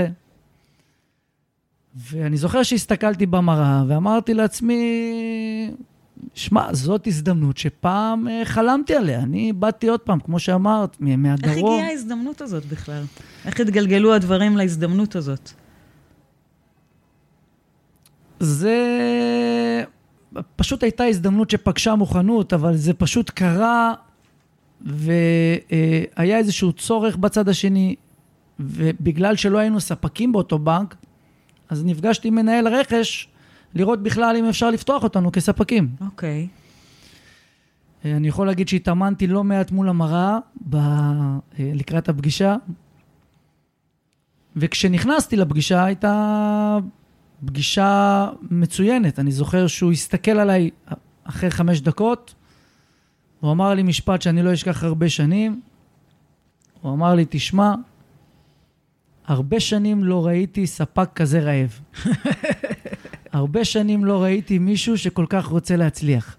ואני 1.95 2.37
זוכר 2.37 2.63
שהסתכלתי 2.63 3.25
במראה 3.25 3.83
ואמרתי 3.87 4.33
לעצמי, 4.33 5.71
שמע, 6.33 6.73
זאת 6.73 7.07
הזדמנות 7.07 7.57
שפעם 7.57 8.27
אה, 8.27 8.41
חלמתי 8.45 8.95
עליה. 8.95 9.19
אני 9.19 9.53
באתי 9.53 9.87
עוד 9.87 9.99
פעם, 9.99 10.19
כמו 10.19 10.39
שאמרת, 10.39 10.97
מהדרום. 10.99 11.49
איך 11.49 11.57
הגיעה 11.57 11.87
ההזדמנות 11.87 12.41
הזאת 12.41 12.65
בכלל? 12.65 13.03
איך 13.45 13.59
התגלגלו 13.59 14.13
הדברים 14.13 14.57
להזדמנות 14.57 15.15
הזאת? 15.15 15.51
זה... 18.39 18.77
פשוט 20.55 20.83
הייתה 20.83 21.03
הזדמנות 21.03 21.49
שפגשה 21.49 21.95
מוכנות, 21.95 22.53
אבל 22.53 22.75
זה 22.75 22.93
פשוט 22.93 23.29
קרה, 23.29 23.93
והיה 24.81 26.37
איזשהו 26.37 26.73
צורך 26.73 27.15
בצד 27.15 27.49
השני, 27.49 27.95
ובגלל 28.59 29.35
שלא 29.35 29.57
היינו 29.57 29.79
ספקים 29.79 30.31
באותו 30.31 30.59
בנק, 30.59 30.95
אז 31.69 31.85
נפגשתי 31.85 32.27
עם 32.27 32.35
מנהל 32.35 32.67
רכש, 32.67 33.27
לראות 33.73 34.03
בכלל 34.03 34.35
אם 34.39 34.45
אפשר 34.45 34.69
לפתוח 34.69 35.03
אותנו 35.03 35.31
כספקים. 35.31 35.89
אוקיי. 36.01 36.47
Okay. 36.53 36.59
אני 38.05 38.27
יכול 38.27 38.47
להגיד 38.47 38.67
שהתאמנתי 38.67 39.27
לא 39.27 39.43
מעט 39.43 39.71
מול 39.71 39.89
המראה 39.89 40.37
ב... 40.69 40.77
לקראת 41.59 42.09
הפגישה, 42.09 42.55
וכשנכנסתי 44.55 45.35
לפגישה 45.35 45.83
הייתה 45.83 46.77
פגישה 47.45 48.29
מצוינת. 48.41 49.19
אני 49.19 49.31
זוכר 49.31 49.67
שהוא 49.67 49.91
הסתכל 49.91 50.31
עליי 50.31 50.69
אחרי 51.23 51.49
חמש 51.49 51.81
דקות, 51.81 52.35
הוא 53.39 53.51
אמר 53.51 53.73
לי 53.73 53.83
משפט 53.83 54.21
שאני 54.21 54.43
לא 54.43 54.53
אשכח 54.53 54.83
הרבה 54.83 55.09
שנים. 55.09 55.61
הוא 56.81 56.93
אמר 56.93 57.15
לי, 57.15 57.25
תשמע, 57.29 57.73
הרבה 59.29 59.59
שנים 59.59 60.03
לא 60.03 60.25
ראיתי 60.25 60.67
ספק 60.67 61.09
כזה 61.15 61.39
רעב. 61.39 61.79
הרבה 63.31 63.65
שנים 63.65 64.05
לא 64.05 64.23
ראיתי 64.23 64.59
מישהו 64.59 64.97
שכל 64.97 65.25
כך 65.29 65.45
רוצה 65.45 65.75
להצליח. 65.75 66.37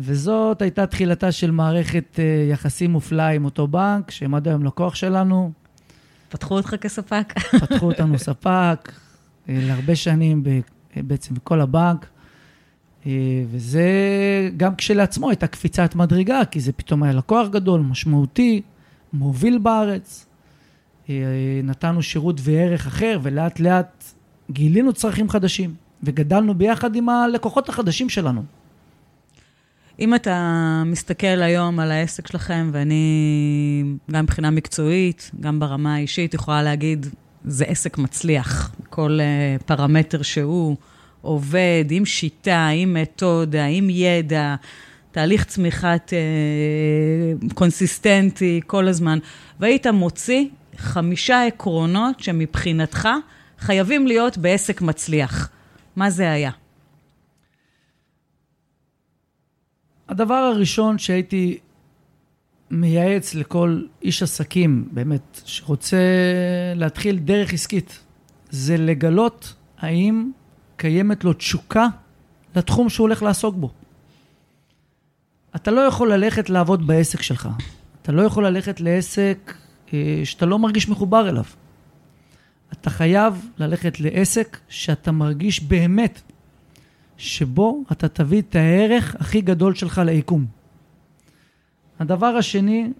וזאת 0.00 0.62
הייתה 0.62 0.86
תחילתה 0.86 1.32
של 1.32 1.50
מערכת 1.50 2.04
uh, 2.16 2.50
יחסים 2.52 2.90
מופלאה 2.90 3.28
עם 3.28 3.44
אותו 3.44 3.66
בנק, 3.66 4.10
שהם 4.10 4.34
עד 4.34 4.48
היום 4.48 4.64
לקוח 4.64 4.94
שלנו. 4.94 5.52
פתחו 6.28 6.54
אותך 6.54 6.74
כספק? 6.80 7.32
פתחו 7.60 7.86
אותנו 7.86 8.18
ספק 8.18 8.92
uh, 8.92 9.48
להרבה 9.48 9.96
שנים 9.96 10.42
uh, 10.44 11.02
בעצם 11.02 11.34
בכל 11.34 11.60
הבנק. 11.60 12.06
וזה 13.50 13.90
גם 14.56 14.74
כשלעצמו 14.76 15.30
הייתה 15.30 15.46
קפיצת 15.46 15.94
מדרגה, 15.94 16.44
כי 16.44 16.60
זה 16.60 16.72
פתאום 16.72 17.02
היה 17.02 17.12
לקוח 17.12 17.48
גדול, 17.48 17.80
משמעותי, 17.80 18.62
מוביל 19.12 19.58
בארץ. 19.58 20.26
אה, 21.10 21.14
נתנו 21.64 22.02
שירות 22.02 22.40
וערך 22.42 22.86
אחר, 22.86 23.18
ולאט 23.22 23.60
לאט 23.60 24.04
גילינו 24.50 24.92
צרכים 24.92 25.30
חדשים, 25.30 25.74
וגדלנו 26.02 26.54
ביחד 26.54 26.96
עם 26.96 27.08
הלקוחות 27.08 27.68
החדשים 27.68 28.08
שלנו. 28.08 28.42
אם 30.00 30.14
אתה 30.14 30.82
מסתכל 30.86 31.26
היום 31.26 31.80
על 31.80 31.92
העסק 31.92 32.26
שלכם, 32.26 32.70
ואני 32.72 33.82
גם 34.10 34.24
מבחינה 34.24 34.50
מקצועית, 34.50 35.30
גם 35.40 35.60
ברמה 35.60 35.94
האישית, 35.94 36.34
יכולה 36.34 36.62
להגיד, 36.62 37.06
זה 37.44 37.64
עסק 37.64 37.98
מצליח. 37.98 38.74
כל 38.90 39.18
uh, 39.18 39.62
פרמטר 39.62 40.22
שהוא 40.22 40.76
עובד, 41.22 41.84
עם 41.90 42.04
שיטה, 42.04 42.68
עם 42.68 42.94
מתודה, 42.94 43.64
עם 43.64 43.90
ידע, 43.90 44.54
תהליך 45.12 45.44
צמיחת 45.44 46.12
uh, 46.12 47.54
קונסיסטנטי 47.54 48.60
כל 48.66 48.88
הזמן. 48.88 49.18
והיית 49.60 49.86
מוציא 49.86 50.44
חמישה 50.76 51.46
עקרונות 51.46 52.20
שמבחינתך 52.20 53.08
חייבים 53.58 54.06
להיות 54.06 54.38
בעסק 54.38 54.82
מצליח. 54.82 55.50
מה 55.96 56.10
זה 56.10 56.32
היה? 56.32 56.50
הדבר 60.08 60.34
הראשון 60.34 60.98
שהייתי 60.98 61.58
מייעץ 62.70 63.34
לכל 63.34 63.82
איש 64.02 64.22
עסקים, 64.22 64.88
באמת, 64.92 65.40
שרוצה 65.44 65.96
להתחיל 66.74 67.18
דרך 67.18 67.52
עסקית, 67.52 68.00
זה 68.50 68.76
לגלות 68.76 69.54
האם 69.78 70.30
קיימת 70.76 71.24
לו 71.24 71.32
תשוקה 71.32 71.86
לתחום 72.56 72.88
שהוא 72.88 73.04
הולך 73.04 73.22
לעסוק 73.22 73.54
בו. 73.54 73.70
אתה 75.56 75.70
לא 75.70 75.80
יכול 75.80 76.12
ללכת 76.12 76.50
לעבוד 76.50 76.86
בעסק 76.86 77.22
שלך. 77.22 77.48
אתה 78.02 78.12
לא 78.12 78.22
יכול 78.22 78.46
ללכת 78.46 78.80
לעסק 78.80 79.54
שאתה 80.24 80.46
לא 80.46 80.58
מרגיש 80.58 80.88
מחובר 80.88 81.28
אליו. 81.28 81.44
אתה 82.72 82.90
חייב 82.90 83.48
ללכת 83.58 84.00
לעסק 84.00 84.58
שאתה 84.68 85.12
מרגיש 85.12 85.62
באמת 85.62 86.20
שבו 87.16 87.82
אתה 87.92 88.08
תביא 88.08 88.42
את 88.42 88.54
הערך 88.56 89.16
הכי 89.18 89.40
גדול 89.40 89.74
שלך 89.74 90.00
ליקום. 90.04 90.46
הדבר 91.98 92.26
השני, 92.26 92.92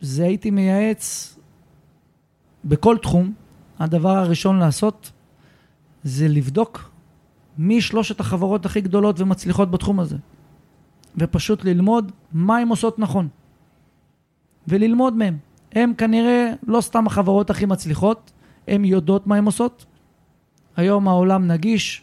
זה 0.00 0.24
הייתי 0.24 0.50
מייעץ 0.50 1.36
בכל 2.64 2.98
תחום, 3.02 3.32
הדבר 3.78 4.16
הראשון 4.16 4.58
לעשות 4.58 5.12
זה 6.04 6.28
לבדוק 6.28 6.90
מי 7.58 7.80
שלושת 7.80 8.20
החברות 8.20 8.66
הכי 8.66 8.80
גדולות 8.80 9.20
ומצליחות 9.20 9.70
בתחום 9.70 10.00
הזה. 10.00 10.16
ופשוט 11.16 11.64
ללמוד 11.64 12.12
מה 12.32 12.58
הן 12.58 12.68
עושות 12.68 12.98
נכון. 12.98 13.28
וללמוד 14.68 15.16
מהם. 15.16 15.38
הן 15.76 15.92
כנראה 15.98 16.52
לא 16.66 16.80
סתם 16.80 17.06
החברות 17.06 17.50
הכי 17.50 17.66
מצליחות, 17.66 18.32
הן 18.68 18.84
יודעות 18.84 19.26
מה 19.26 19.36
הן 19.36 19.44
עושות. 19.44 19.86
היום 20.76 21.08
העולם 21.08 21.46
נגיש, 21.46 22.02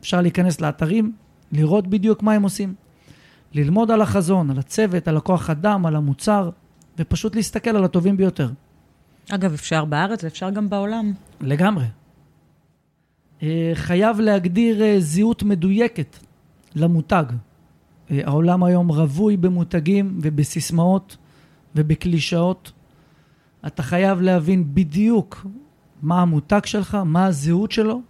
אפשר 0.00 0.20
להיכנס 0.20 0.60
לאתרים, 0.60 1.12
לראות 1.52 1.86
בדיוק 1.86 2.22
מה 2.22 2.32
הם 2.32 2.42
עושים. 2.42 2.74
ללמוד 3.52 3.90
על 3.90 4.00
החזון, 4.00 4.50
על 4.50 4.58
הצוות, 4.58 5.08
על 5.08 5.16
הכוח 5.16 5.50
אדם, 5.50 5.86
על 5.86 5.96
המוצר, 5.96 6.50
ופשוט 6.98 7.36
להסתכל 7.36 7.70
על 7.70 7.84
הטובים 7.84 8.16
ביותר. 8.16 8.50
אגב, 9.30 9.52
אפשר 9.52 9.84
בארץ 9.84 10.24
ואפשר 10.24 10.50
גם 10.50 10.70
בעולם. 10.70 11.12
לגמרי. 11.40 11.84
אה, 13.42 13.70
חייב 13.74 14.20
להגדיר 14.20 14.82
אה, 14.82 14.96
זהות 14.98 15.42
מדויקת 15.42 16.16
למותג. 16.74 17.24
אה, 18.10 18.20
העולם 18.24 18.64
היום 18.64 18.88
רווי 18.88 19.36
במותגים 19.36 20.18
ובסיסמאות 20.22 21.16
ובקלישאות. 21.76 22.72
אתה 23.66 23.82
חייב 23.82 24.20
להבין 24.20 24.74
בדיוק 24.74 25.46
מה 26.02 26.22
המותג 26.22 26.60
שלך, 26.64 26.94
מה 26.94 27.26
הזהות 27.26 27.72
שלו 27.72 28.00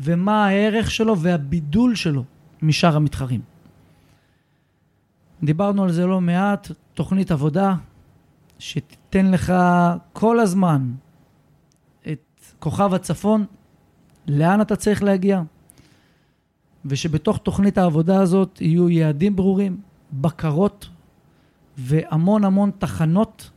ומה 0.00 0.46
הערך 0.46 0.90
שלו 0.90 1.18
והבידול 1.18 1.94
שלו 1.94 2.24
משאר 2.62 2.96
המתחרים. 2.96 3.40
דיברנו 5.42 5.84
על 5.84 5.92
זה 5.92 6.06
לא 6.06 6.20
מעט, 6.20 6.70
תוכנית 6.94 7.30
עבודה 7.30 7.74
שתיתן 8.58 9.30
לך 9.30 9.52
כל 10.12 10.40
הזמן 10.40 10.92
את 12.12 12.40
כוכב 12.58 12.94
הצפון, 12.94 13.44
לאן 14.26 14.60
אתה 14.60 14.76
צריך 14.76 15.02
להגיע, 15.02 15.42
ושבתוך 16.84 17.38
תוכנית 17.38 17.78
העבודה 17.78 18.20
הזאת 18.20 18.60
יהיו 18.60 18.90
יעדים 18.90 19.36
ברורים, 19.36 19.80
בקרות 20.12 20.88
והמון 21.78 22.44
המון 22.44 22.70
תחנות 22.78 23.50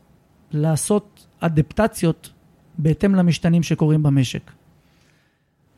לעשות 0.52 1.19
אדפטציות 1.40 2.30
בהתאם 2.78 3.16
למשתנים 3.16 3.64
שקורים 3.64 4.04
במשק. 4.04 4.52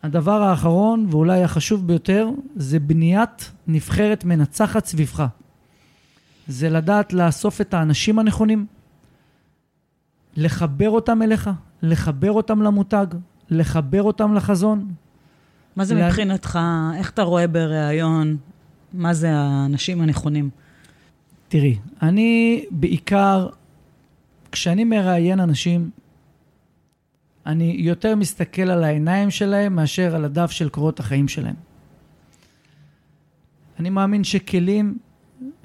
הדבר 0.03 0.41
האחרון, 0.41 1.07
ואולי 1.09 1.43
החשוב 1.43 1.87
ביותר, 1.87 2.29
זה 2.55 2.79
בניית 2.79 3.51
נבחרת 3.67 4.25
מנצחת 4.25 4.85
סביבך. 4.85 5.25
זה 6.47 6.69
לדעת 6.69 7.13
לאסוף 7.13 7.61
את 7.61 7.73
האנשים 7.73 8.19
הנכונים, 8.19 8.65
לחבר 10.35 10.89
אותם 10.89 11.21
אליך, 11.21 11.49
לחבר 11.81 12.31
אותם 12.31 12.61
למותג, 12.61 13.05
לחבר 13.49 14.03
אותם 14.03 14.33
לחזון. 14.33 14.93
מה 15.75 15.85
זה 15.85 15.95
לה... 15.95 16.07
מבחינתך, 16.07 16.59
איך 16.97 17.09
אתה 17.09 17.21
רואה 17.21 17.47
בריאיון, 17.47 18.37
מה 18.93 19.13
זה 19.13 19.31
האנשים 19.31 20.01
הנכונים? 20.01 20.49
תראי, 21.47 21.77
אני 22.01 22.65
בעיקר, 22.71 23.47
כשאני 24.51 24.83
מראיין 24.83 25.39
אנשים, 25.39 25.89
אני 27.45 27.75
יותר 27.79 28.15
מסתכל 28.15 28.61
על 28.61 28.83
העיניים 28.83 29.31
שלהם 29.31 29.75
מאשר 29.75 30.15
על 30.15 30.25
הדף 30.25 30.51
של 30.51 30.69
קורות 30.69 30.99
החיים 30.99 31.27
שלהם. 31.27 31.55
אני 33.79 33.89
מאמין 33.89 34.23
שכלים 34.23 34.97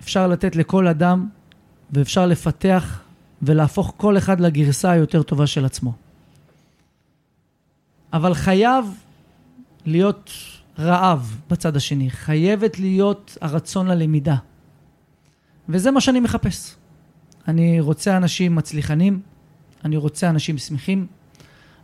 אפשר 0.01 0.29
לתת 0.29 0.57
לכל 0.57 0.87
אדם 0.87 1.29
ואפשר 1.91 2.27
לפתח 2.27 3.03
ולהפוך 3.43 3.95
כל 3.97 4.19
אחד 4.19 4.41
לגרסה 4.41 4.91
היותר 4.91 5.23
טובה 5.23 5.47
של 5.47 5.65
עצמו. 5.65 5.93
אבל 8.13 8.35
חייב 8.35 8.85
להיות 9.87 10.31
רעב 10.79 11.41
בצד 11.51 11.77
השני, 11.77 12.11
חייבת 12.11 12.79
להיות 12.79 13.39
הרצון 13.41 13.87
ללמידה. 13.87 14.37
וזה 15.69 15.91
מה 15.91 16.01
שאני 16.01 16.21
מחפש. 16.21 16.77
אני 17.49 17.81
רוצה 17.81 18.17
אנשים 18.17 18.55
מצליחנים, 18.55 19.21
אני 19.85 19.97
רוצה 19.97 20.31
אנשים 20.31 20.59
שמחים, 20.59 21.07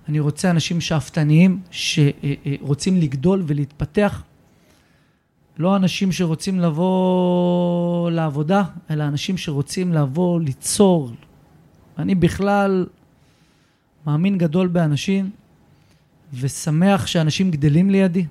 אני 0.08 0.20
רוצה 0.20 0.50
אנשים 0.50 0.80
שאפתניים, 0.80 1.60
שרוצים 1.70 2.96
לגדול 2.96 3.42
ולהתפתח. 3.46 4.22
לא 5.58 5.76
אנשים 5.76 6.12
שרוצים 6.12 6.60
לבוא 6.60 8.10
לעבודה, 8.10 8.62
אלא 8.90 9.04
אנשים 9.04 9.38
שרוצים 9.38 9.92
לבוא 9.92 10.40
ליצור. 10.40 11.10
אני 11.98 12.14
בכלל 12.14 12.86
מאמין 14.06 14.38
גדול 14.38 14.68
באנשים, 14.68 15.30
ושמח 16.34 17.06
שאנשים 17.06 17.50
גדלים 17.50 17.90
לידי. 17.90 18.26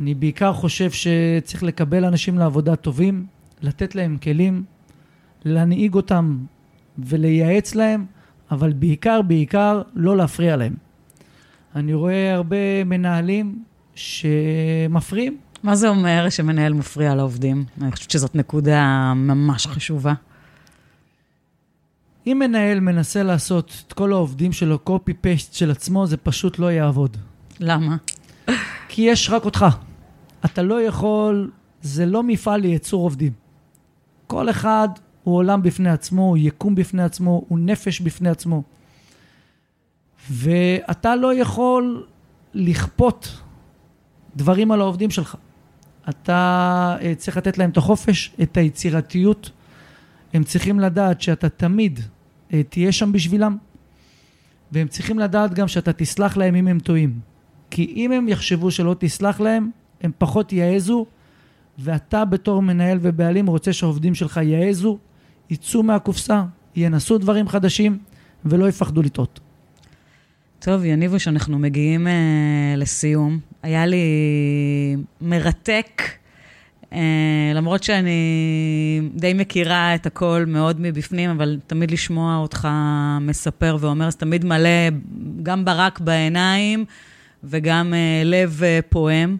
אני 0.00 0.14
בעיקר 0.14 0.52
חושב 0.52 0.90
שצריך 0.90 1.62
לקבל 1.62 2.04
אנשים 2.04 2.38
לעבודה 2.38 2.76
טובים, 2.76 3.26
לתת 3.62 3.94
להם 3.94 4.18
כלים, 4.22 4.64
להנהיג 5.44 5.94
אותם 5.94 6.38
ולייעץ 6.98 7.74
להם, 7.74 8.06
אבל 8.50 8.72
בעיקר, 8.72 9.22
בעיקר, 9.22 9.82
לא 9.94 10.16
להפריע 10.16 10.56
להם. 10.56 10.74
אני 11.76 11.94
רואה 11.94 12.34
הרבה 12.34 12.84
מנהלים 12.84 13.64
שמפריעים. 13.94 15.38
מה 15.62 15.74
זה 15.74 15.88
אומר 15.88 16.26
שמנהל 16.30 16.72
מפריע 16.72 17.14
לעובדים? 17.14 17.64
אני 17.82 17.92
חושבת 17.92 18.10
שזאת 18.10 18.34
נקודה 18.34 19.12
ממש 19.16 19.66
חשובה. 19.66 20.14
אם 22.26 22.36
מנהל 22.40 22.80
מנסה 22.80 23.22
לעשות 23.22 23.84
את 23.86 23.92
כל 23.92 24.12
העובדים 24.12 24.52
שלו 24.52 24.78
קופי-פייסט 24.78 25.54
של 25.54 25.70
עצמו, 25.70 26.06
זה 26.06 26.16
פשוט 26.16 26.58
לא 26.58 26.72
יעבוד. 26.72 27.16
למה? 27.60 27.96
כי 28.88 29.02
יש 29.02 29.30
רק 29.30 29.44
אותך. 29.44 29.66
אתה 30.44 30.62
לא 30.62 30.82
יכול, 30.82 31.50
זה 31.82 32.06
לא 32.06 32.22
מפעל 32.22 32.60
לייצור 32.60 33.02
עובדים. 33.02 33.32
כל 34.26 34.50
אחד 34.50 34.88
הוא 35.24 35.36
עולם 35.36 35.62
בפני 35.62 35.90
עצמו, 35.90 36.22
הוא 36.22 36.36
יקום 36.36 36.74
בפני 36.74 37.02
עצמו, 37.02 37.44
הוא 37.48 37.58
נפש 37.58 38.00
בפני 38.00 38.28
עצמו. 38.28 38.62
ואתה 40.30 41.16
לא 41.16 41.34
יכול 41.34 42.06
לכפות 42.54 43.42
דברים 44.36 44.72
על 44.72 44.80
העובדים 44.80 45.10
שלך. 45.10 45.36
אתה 46.08 46.96
אה, 47.00 47.14
צריך 47.16 47.36
לתת 47.36 47.58
להם 47.58 47.70
את 47.70 47.76
החופש, 47.76 48.32
את 48.42 48.56
היצירתיות. 48.56 49.50
הם 50.34 50.44
צריכים 50.44 50.80
לדעת 50.80 51.20
שאתה 51.20 51.48
תמיד 51.48 52.00
אה, 52.52 52.62
תהיה 52.62 52.92
שם 52.92 53.12
בשבילם, 53.12 53.56
והם 54.72 54.88
צריכים 54.88 55.18
לדעת 55.18 55.54
גם 55.54 55.68
שאתה 55.68 55.92
תסלח 55.92 56.36
להם 56.36 56.54
אם 56.54 56.68
הם 56.68 56.78
טועים. 56.78 57.20
כי 57.70 57.92
אם 57.96 58.12
הם 58.12 58.28
יחשבו 58.28 58.70
שלא 58.70 58.96
תסלח 58.98 59.40
להם, 59.40 59.70
הם 60.02 60.10
פחות 60.18 60.52
יעזו, 60.52 61.06
ואתה 61.78 62.24
בתור 62.24 62.62
מנהל 62.62 62.98
ובעלים 63.00 63.46
רוצה 63.46 63.72
שהעובדים 63.72 64.14
שלך 64.14 64.40
יעזו, 64.42 64.98
יצאו 65.52 65.82
מהקופסה, 65.82 66.42
ינסו 66.76 67.18
דברים 67.18 67.48
חדשים 67.48 67.98
ולא 68.44 68.68
יפחדו 68.68 69.02
לטעות. 69.02 69.40
טוב, 70.58 70.84
יניבו, 70.84 71.20
שאנחנו 71.20 71.58
מגיעים 71.58 72.06
uh, 72.06 72.10
לסיום. 72.76 73.38
היה 73.62 73.86
לי 73.86 74.06
מרתק, 75.20 76.02
uh, 76.90 76.94
למרות 77.54 77.82
שאני 77.82 78.20
די 79.14 79.34
מכירה 79.34 79.94
את 79.94 80.06
הכל 80.06 80.44
מאוד 80.46 80.80
מבפנים, 80.80 81.30
אבל 81.30 81.58
תמיד 81.66 81.90
לשמוע 81.90 82.36
אותך 82.36 82.68
מספר 83.20 83.76
ואומר, 83.80 84.06
אז 84.06 84.16
תמיד 84.16 84.44
מלא 84.44 84.88
גם 85.42 85.64
ברק 85.64 86.00
בעיניים 86.00 86.84
וגם 87.44 87.92
uh, 87.92 88.24
לב 88.24 88.60
uh, 88.60 88.82
פועם. 88.88 89.36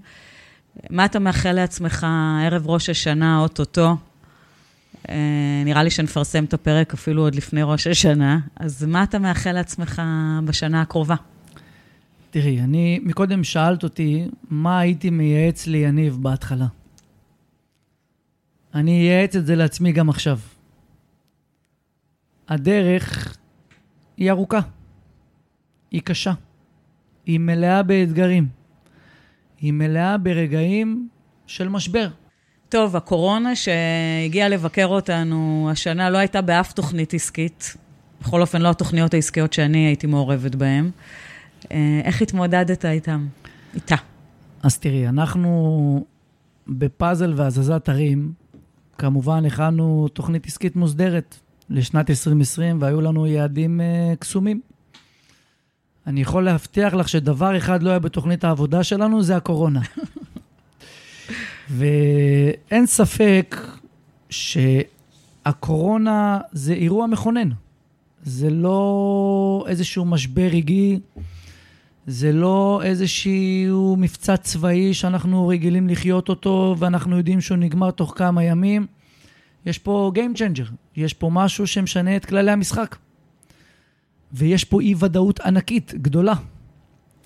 מה 0.90 1.05
אתה 1.05 1.18
מאחל 1.18 1.53
לעצמך 1.53 2.07
ערב 2.44 2.68
ראש 2.68 2.90
השנה, 2.90 3.38
אוטוטו? 3.38 3.96
אה, 5.08 5.62
נראה 5.64 5.82
לי 5.82 5.90
שנפרסם 5.90 6.44
את 6.44 6.54
הפרק 6.54 6.94
אפילו 6.94 7.22
עוד 7.22 7.34
לפני 7.34 7.62
ראש 7.62 7.86
השנה, 7.86 8.38
אז 8.56 8.84
מה 8.84 9.02
אתה 9.02 9.18
מאחל 9.18 9.52
לעצמך 9.52 10.02
בשנה 10.44 10.80
הקרובה? 10.80 11.14
תראי, 12.30 12.60
אני, 12.60 13.00
מקודם 13.02 13.44
שאלת 13.44 13.82
אותי 13.82 14.28
מה 14.50 14.78
הייתי 14.78 15.10
מייעץ 15.10 15.66
ליניב 15.66 16.18
בהתחלה. 16.20 16.66
אני 18.74 19.00
אייעץ 19.00 19.36
את 19.36 19.46
זה 19.46 19.56
לעצמי 19.56 19.92
גם 19.92 20.08
עכשיו. 20.08 20.38
הדרך 22.48 23.36
היא 24.16 24.30
ארוכה, 24.30 24.60
היא 25.90 26.02
קשה, 26.02 26.32
היא 27.26 27.40
מלאה 27.40 27.82
באתגרים, 27.82 28.48
היא 29.58 29.72
מלאה 29.72 30.18
ברגעים 30.18 31.08
של 31.46 31.68
משבר. 31.68 32.08
טוב, 32.72 32.96
הקורונה 32.96 33.56
שהגיעה 33.56 34.48
לבקר 34.48 34.87
אותנו 34.87 35.68
השנה 35.72 36.11
לא 36.11 36.18
הייתה 36.18 36.42
באף 36.42 36.72
תוכנית 36.72 37.14
עסקית. 37.14 37.76
בכל 38.20 38.40
אופן, 38.40 38.62
לא 38.62 38.70
התוכניות 38.70 39.14
העסקיות 39.14 39.52
שאני 39.52 39.78
הייתי 39.78 40.06
מעורבת 40.06 40.54
בהן. 40.54 40.90
אה, 41.72 42.00
איך 42.04 42.22
התמודדת 42.22 42.85
איתם? 42.85 43.26
איתה. 43.74 43.94
אז 44.62 44.78
תראי, 44.78 45.08
אנחנו 45.08 46.04
בפאזל 46.68 47.32
והזזת 47.37 47.88
הרים, 47.88 48.32
כמובן 48.98 49.44
הכנו 49.44 50.08
תוכנית 50.12 50.46
עסקית 50.46 50.76
מוסדרת 50.76 51.38
לשנת 51.70 52.11
2020, 52.11 52.82
והיו 52.82 53.00
לנו 53.00 53.26
יעדים 53.26 53.80
uh, 53.80 54.16
קסומים. 54.16 54.61
אני 56.06 56.20
יכול 56.20 56.44
להבטיח 56.44 56.94
לך 56.94 57.08
שדבר 57.08 57.56
אחד 57.56 57.82
לא 57.82 57.90
היה 57.90 57.98
בתוכנית 57.98 58.44
העבודה 58.44 58.85
שלנו, 58.85 59.22
זה 59.22 59.37
הקורונה. 59.37 59.80
ואין 61.72 62.87
ספק 62.87 63.56
שהקורונה 64.30 64.80
זה 66.52 66.72
אירוע 66.72 67.06
מכונן. 67.06 67.48
זה 68.24 68.50
לא 68.50 69.64
איזשהו 69.68 70.04
משבר 70.04 70.46
רגעי, 70.46 71.00
זה 72.06 72.32
לא 72.32 72.80
איזשהו 72.85 73.96
מבצע 73.98 74.37
צבאי 74.37 74.94
שאנחנו 74.94 75.48
רגילים 75.48 75.88
לחיות 75.88 76.28
אותו 76.28 76.76
ואנחנו 76.78 77.16
יודעים 77.16 77.40
שהוא 77.40 77.58
נגמר 77.58 77.90
תוך 77.90 78.14
כמה 78.16 78.44
ימים. 78.44 78.87
יש 79.66 79.78
פה 79.78 80.12
Game 80.14 80.38
Changer, 80.38 80.70
יש 80.96 81.14
פה 81.14 81.30
משהו 81.32 81.66
שמשנה 81.66 82.16
את 82.16 82.24
כללי 82.24 82.50
המשחק. 82.50 82.96
ויש 84.32 84.64
פה 84.64 84.80
אי-ודאות 84.80 85.40
ענקית, 85.40 85.94
גדולה. 85.94 86.35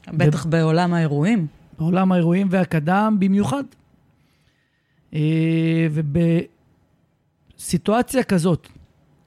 בטח 0.08 0.46
ו... 0.46 0.50
בעולם 0.50 0.94
האירועים. 0.94 1.46
בעולם 1.78 2.12
האירועים 2.12 2.48
והקדם 2.50 3.16
במיוחד. 3.18 3.64
אה, 5.14 5.86
ובסיטואציה 7.56 8.22
כזאת, 8.22 8.68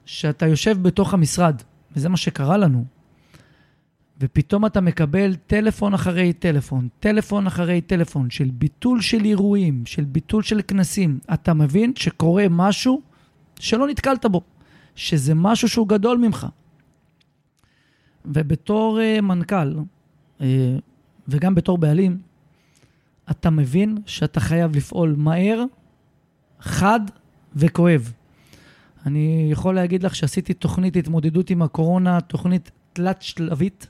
שאתה 0.04 0.46
יושב 0.46 0.82
בתוך 0.82 1.14
המשרד, 1.14 1.62
וזה 1.96 2.08
מה 2.08 2.16
שקרה 2.16 2.56
לנו, 2.56 2.84
ופתאום 4.20 4.66
אתה 4.66 4.80
מקבל 4.80 5.34
טלפון 5.34 5.94
אחרי 5.94 6.32
טלפון, 6.32 6.88
טלפון 7.00 7.46
אחרי 7.46 7.80
טלפון, 7.80 8.30
של 8.30 8.50
ביטול 8.52 9.00
של 9.00 9.24
אירועים, 9.24 9.86
של 9.86 10.04
ביטול 10.04 10.42
של 10.42 10.60
כנסים, 10.68 11.18
אתה 11.34 11.54
מבין 11.54 11.92
שקורה 11.96 12.46
משהו 12.50 13.00
שלא 13.60 13.88
נתקלת 13.88 14.26
בו, 14.26 14.42
שזה 14.94 15.34
משהו 15.34 15.68
שהוא 15.68 15.88
גדול 15.88 16.18
ממך. 16.18 16.46
ובתור 18.24 18.98
uh, 18.98 19.20
מנכ"ל, 19.20 19.74
uh, 20.38 20.42
וגם 21.28 21.54
בתור 21.54 21.78
בעלים, 21.78 22.18
אתה 23.30 23.50
מבין 23.50 23.98
שאתה 24.06 24.40
חייב 24.40 24.76
לפעול 24.76 25.14
מהר, 25.18 25.64
חד 26.60 27.00
וכואב. 27.56 28.12
אני 29.06 29.48
יכול 29.52 29.74
להגיד 29.74 30.02
לך 30.02 30.14
שעשיתי 30.14 30.54
תוכנית 30.54 30.96
התמודדות 30.96 31.50
עם 31.50 31.62
הקורונה, 31.62 32.20
תוכנית 32.20 32.70
תלת-שלבית, 32.92 33.86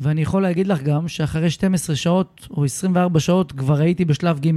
ואני 0.00 0.22
יכול 0.22 0.42
להגיד 0.42 0.66
לך 0.66 0.82
גם 0.82 1.08
שאחרי 1.08 1.50
12 1.50 1.96
שעות 1.96 2.46
או 2.50 2.64
24 2.64 3.20
שעות 3.20 3.52
כבר 3.52 3.80
הייתי 3.80 4.04
בשלב 4.04 4.40
ג'. 4.40 4.50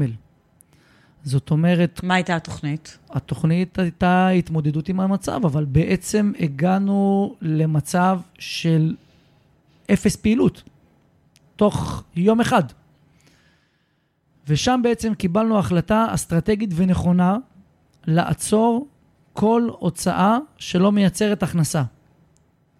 זאת 1.23 1.51
אומרת... 1.51 1.99
מה 2.03 2.15
הייתה 2.15 2.35
התוכנית? 2.35 2.97
התוכנית 3.09 3.79
הייתה 3.79 4.27
התמודדות 4.27 4.89
עם 4.89 4.99
המצב, 4.99 5.41
אבל 5.45 5.65
בעצם 5.65 6.31
הגענו 6.39 7.35
למצב 7.41 8.19
של 8.39 8.95
אפס 9.93 10.15
פעילות, 10.15 10.63
תוך 11.55 12.03
יום 12.15 12.41
אחד. 12.41 12.63
ושם 14.47 14.79
בעצם 14.83 15.13
קיבלנו 15.13 15.59
החלטה 15.59 16.05
אסטרטגית 16.09 16.69
ונכונה 16.75 17.37
לעצור 18.07 18.87
כל 19.33 19.69
הוצאה 19.71 20.37
שלא 20.57 20.91
מייצרת 20.91 21.43
הכנסה. 21.43 21.83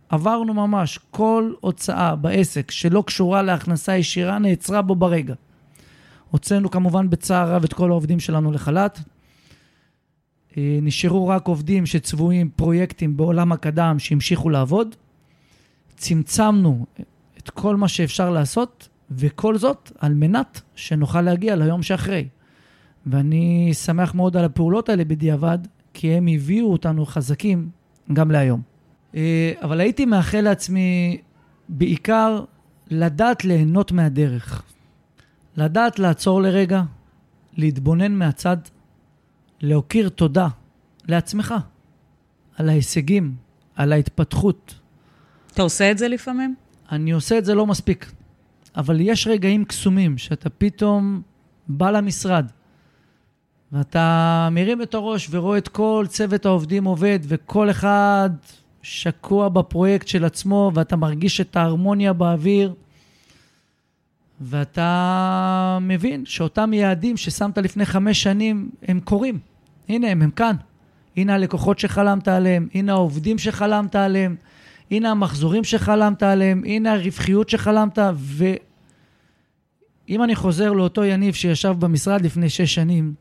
עברנו 0.10 0.54
ממש 0.54 1.00
כל 1.12 1.54
הוצאה 1.60 2.16
בעסק 2.16 2.72
שלא 2.72 3.04
קשורה 3.08 3.42
להכנסה 3.42 3.98
ישירה 3.98 4.40
נעצרה 4.40 4.82
בו 4.82 4.96
ברגע. 4.96 5.34
הוצאנו 6.32 6.72
כמובן 6.72 7.10
בצער 7.10 7.56
רב 7.56 7.64
את 7.64 7.74
כל 7.74 7.90
העובדים 7.90 8.20
שלנו 8.20 8.52
לחל"ת. 8.52 9.00
אה, 10.58 10.80
נשארו 10.82 11.28
רק 11.28 11.48
עובדים 11.48 11.86
שצבועים 11.86 12.50
פרויקטים 12.50 13.18
בעולם 13.18 13.52
הקדם 13.52 13.96
שהמשיכו 14.00 14.50
לעבוד. 14.50 14.96
צמצמנו 15.96 16.86
את 17.38 17.50
כל 17.50 17.76
מה 17.76 17.88
שאפשר 17.88 18.30
לעשות, 18.30 18.90
וכל 19.12 19.58
זאת 19.58 19.92
על 20.00 20.14
מנת 20.14 20.62
שנוכל 20.76 21.22
להגיע 21.22 21.56
ליום 21.56 21.84
שאחרי. 21.84 22.28
ואני 23.06 23.74
שמח 23.74 24.16
מאוד 24.16 24.38
על 24.38 24.46
הפעולות 24.46 24.90
האלה 24.90 25.06
בדיעבד, 25.06 25.60
כי 25.94 26.12
הם 26.12 26.28
הביאו 26.28 26.72
אותנו 26.72 27.06
חזקים 27.06 27.70
גם 28.14 28.32
להיום. 28.32 28.62
אה, 29.16 29.54
אבל 29.62 29.80
הייתי 29.80 30.06
מאחל 30.06 30.42
לעצמי 30.42 31.18
בעיקר 31.70 32.44
לדעת 32.90 33.46
ליהנות 33.46 33.92
מהדרך. 33.92 34.64
לדעת 35.58 36.00
לעצור 36.00 36.42
לרגע, 36.42 36.84
להתבונן 37.54 38.12
מהצד, 38.12 38.58
להכיר 39.62 40.10
תודה 40.10 40.48
לעצמך 41.08 41.56
על 42.58 42.70
ההישגים, 42.70 43.36
על 43.76 43.94
ההתפתחות. 43.94 44.80
אתה 45.54 45.62
עושה 45.62 45.92
את 45.92 45.98
זה 45.98 46.08
לפעמים? 46.08 46.56
אני 46.92 47.12
עושה 47.12 47.38
את 47.38 47.46
זה 47.46 47.56
לא 47.56 47.68
מספיק, 47.68 48.12
אבל 48.76 49.00
יש 49.00 49.28
רגעים 49.28 49.66
קסומים 49.66 50.18
שאתה 50.18 50.50
פתאום 50.50 51.22
בא 51.68 51.92
למשרד 51.92 52.46
ואתה 53.72 54.50
מרים 54.52 54.82
את 54.82 54.94
הראש 54.94 55.28
ורואה 55.32 55.58
את 55.58 55.68
כל 55.68 56.06
צוות 56.10 56.46
העובדים 56.46 56.84
עובד 56.84 57.20
וכל 57.24 57.70
אחד 57.70 58.30
שקוע 58.82 59.50
בפרויקט 59.50 60.08
של 60.08 60.26
עצמו 60.26 60.72
ואתה 60.74 60.96
מרגיש 60.96 61.42
את 61.42 61.56
ההרמוניה 61.56 62.14
באוויר. 62.14 62.74
ואתה 64.42 65.78
מבין 65.82 66.26
שאותם 66.26 66.74
יעדים 66.74 67.18
ששמת 67.18 67.58
לפני 67.58 67.86
חמש 67.86 68.24
שנים, 68.24 68.70
הם 68.88 69.00
קורים. 69.00 69.40
הנה 69.90 70.08
הם, 70.08 70.22
הם 70.22 70.32
כאן. 70.32 70.56
הנה 71.18 71.34
הלקוחות 71.34 71.80
שחלמת 71.80 72.28
עליהם, 72.28 72.68
הנה 72.74 72.92
העובדים 72.92 73.38
שחלמת 73.38 73.96
עליהם, 73.96 74.36
הנה 74.92 75.12
המחזורים 75.12 75.64
שחלמת 75.64 76.24
עליהם, 76.24 76.64
הנה 76.66 76.94
הרווחיות 76.94 77.50
שחלמת, 77.50 77.98
ואם 78.16 80.24
אני 80.24 80.36
חוזר 80.36 80.72
לאותו 80.72 81.04
יניב 81.04 81.34
שישב 81.34 81.76
במשרד 81.80 82.22
לפני 82.22 82.50
שש 82.50 82.76
שנים, 82.76 83.14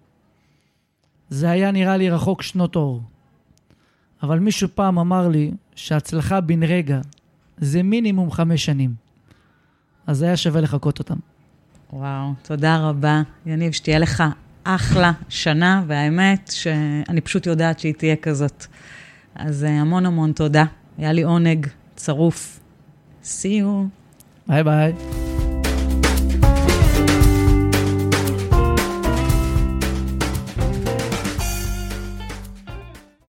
זה 1.30 1.50
היה 1.50 1.70
נראה 1.70 1.96
לי 1.96 2.10
רחוק 2.10 2.42
שנות 2.42 2.76
אור. 2.76 3.02
אבל 4.22 4.38
מישהו 4.38 4.68
פעם 4.74 4.98
אמר 4.98 5.28
לי 5.28 5.50
שהצלחה 5.74 6.40
בן 6.40 6.62
רגע 6.62 7.00
זה 7.58 7.82
מינימום 7.82 8.30
חמש 8.30 8.64
שנים. 8.64 8.94
אז 10.06 10.22
היה 10.22 10.36
שווה 10.36 10.60
לחכות 10.60 10.98
אותם. 10.98 11.16
וואו, 11.92 12.32
תודה 12.42 12.88
רבה. 12.88 13.22
יניב, 13.46 13.72
שתהיה 13.72 13.98
לך 13.98 14.22
אחלה 14.64 15.12
שנה, 15.28 15.82
והאמת 15.86 16.50
שאני 16.54 17.20
פשוט 17.20 17.46
יודעת 17.46 17.80
שהיא 17.80 17.94
תהיה 17.94 18.16
כזאת. 18.16 18.66
אז 19.34 19.64
אה, 19.64 19.70
המון 19.70 20.06
המון 20.06 20.32
תודה. 20.32 20.64
היה 21.00 21.12
לי 21.12 21.22
עונג 21.22 21.66
צרוף. 21.96 22.60
See 23.24 23.62
you. 23.62 23.88
ביי 24.46 24.64
ביי. 24.64 25.29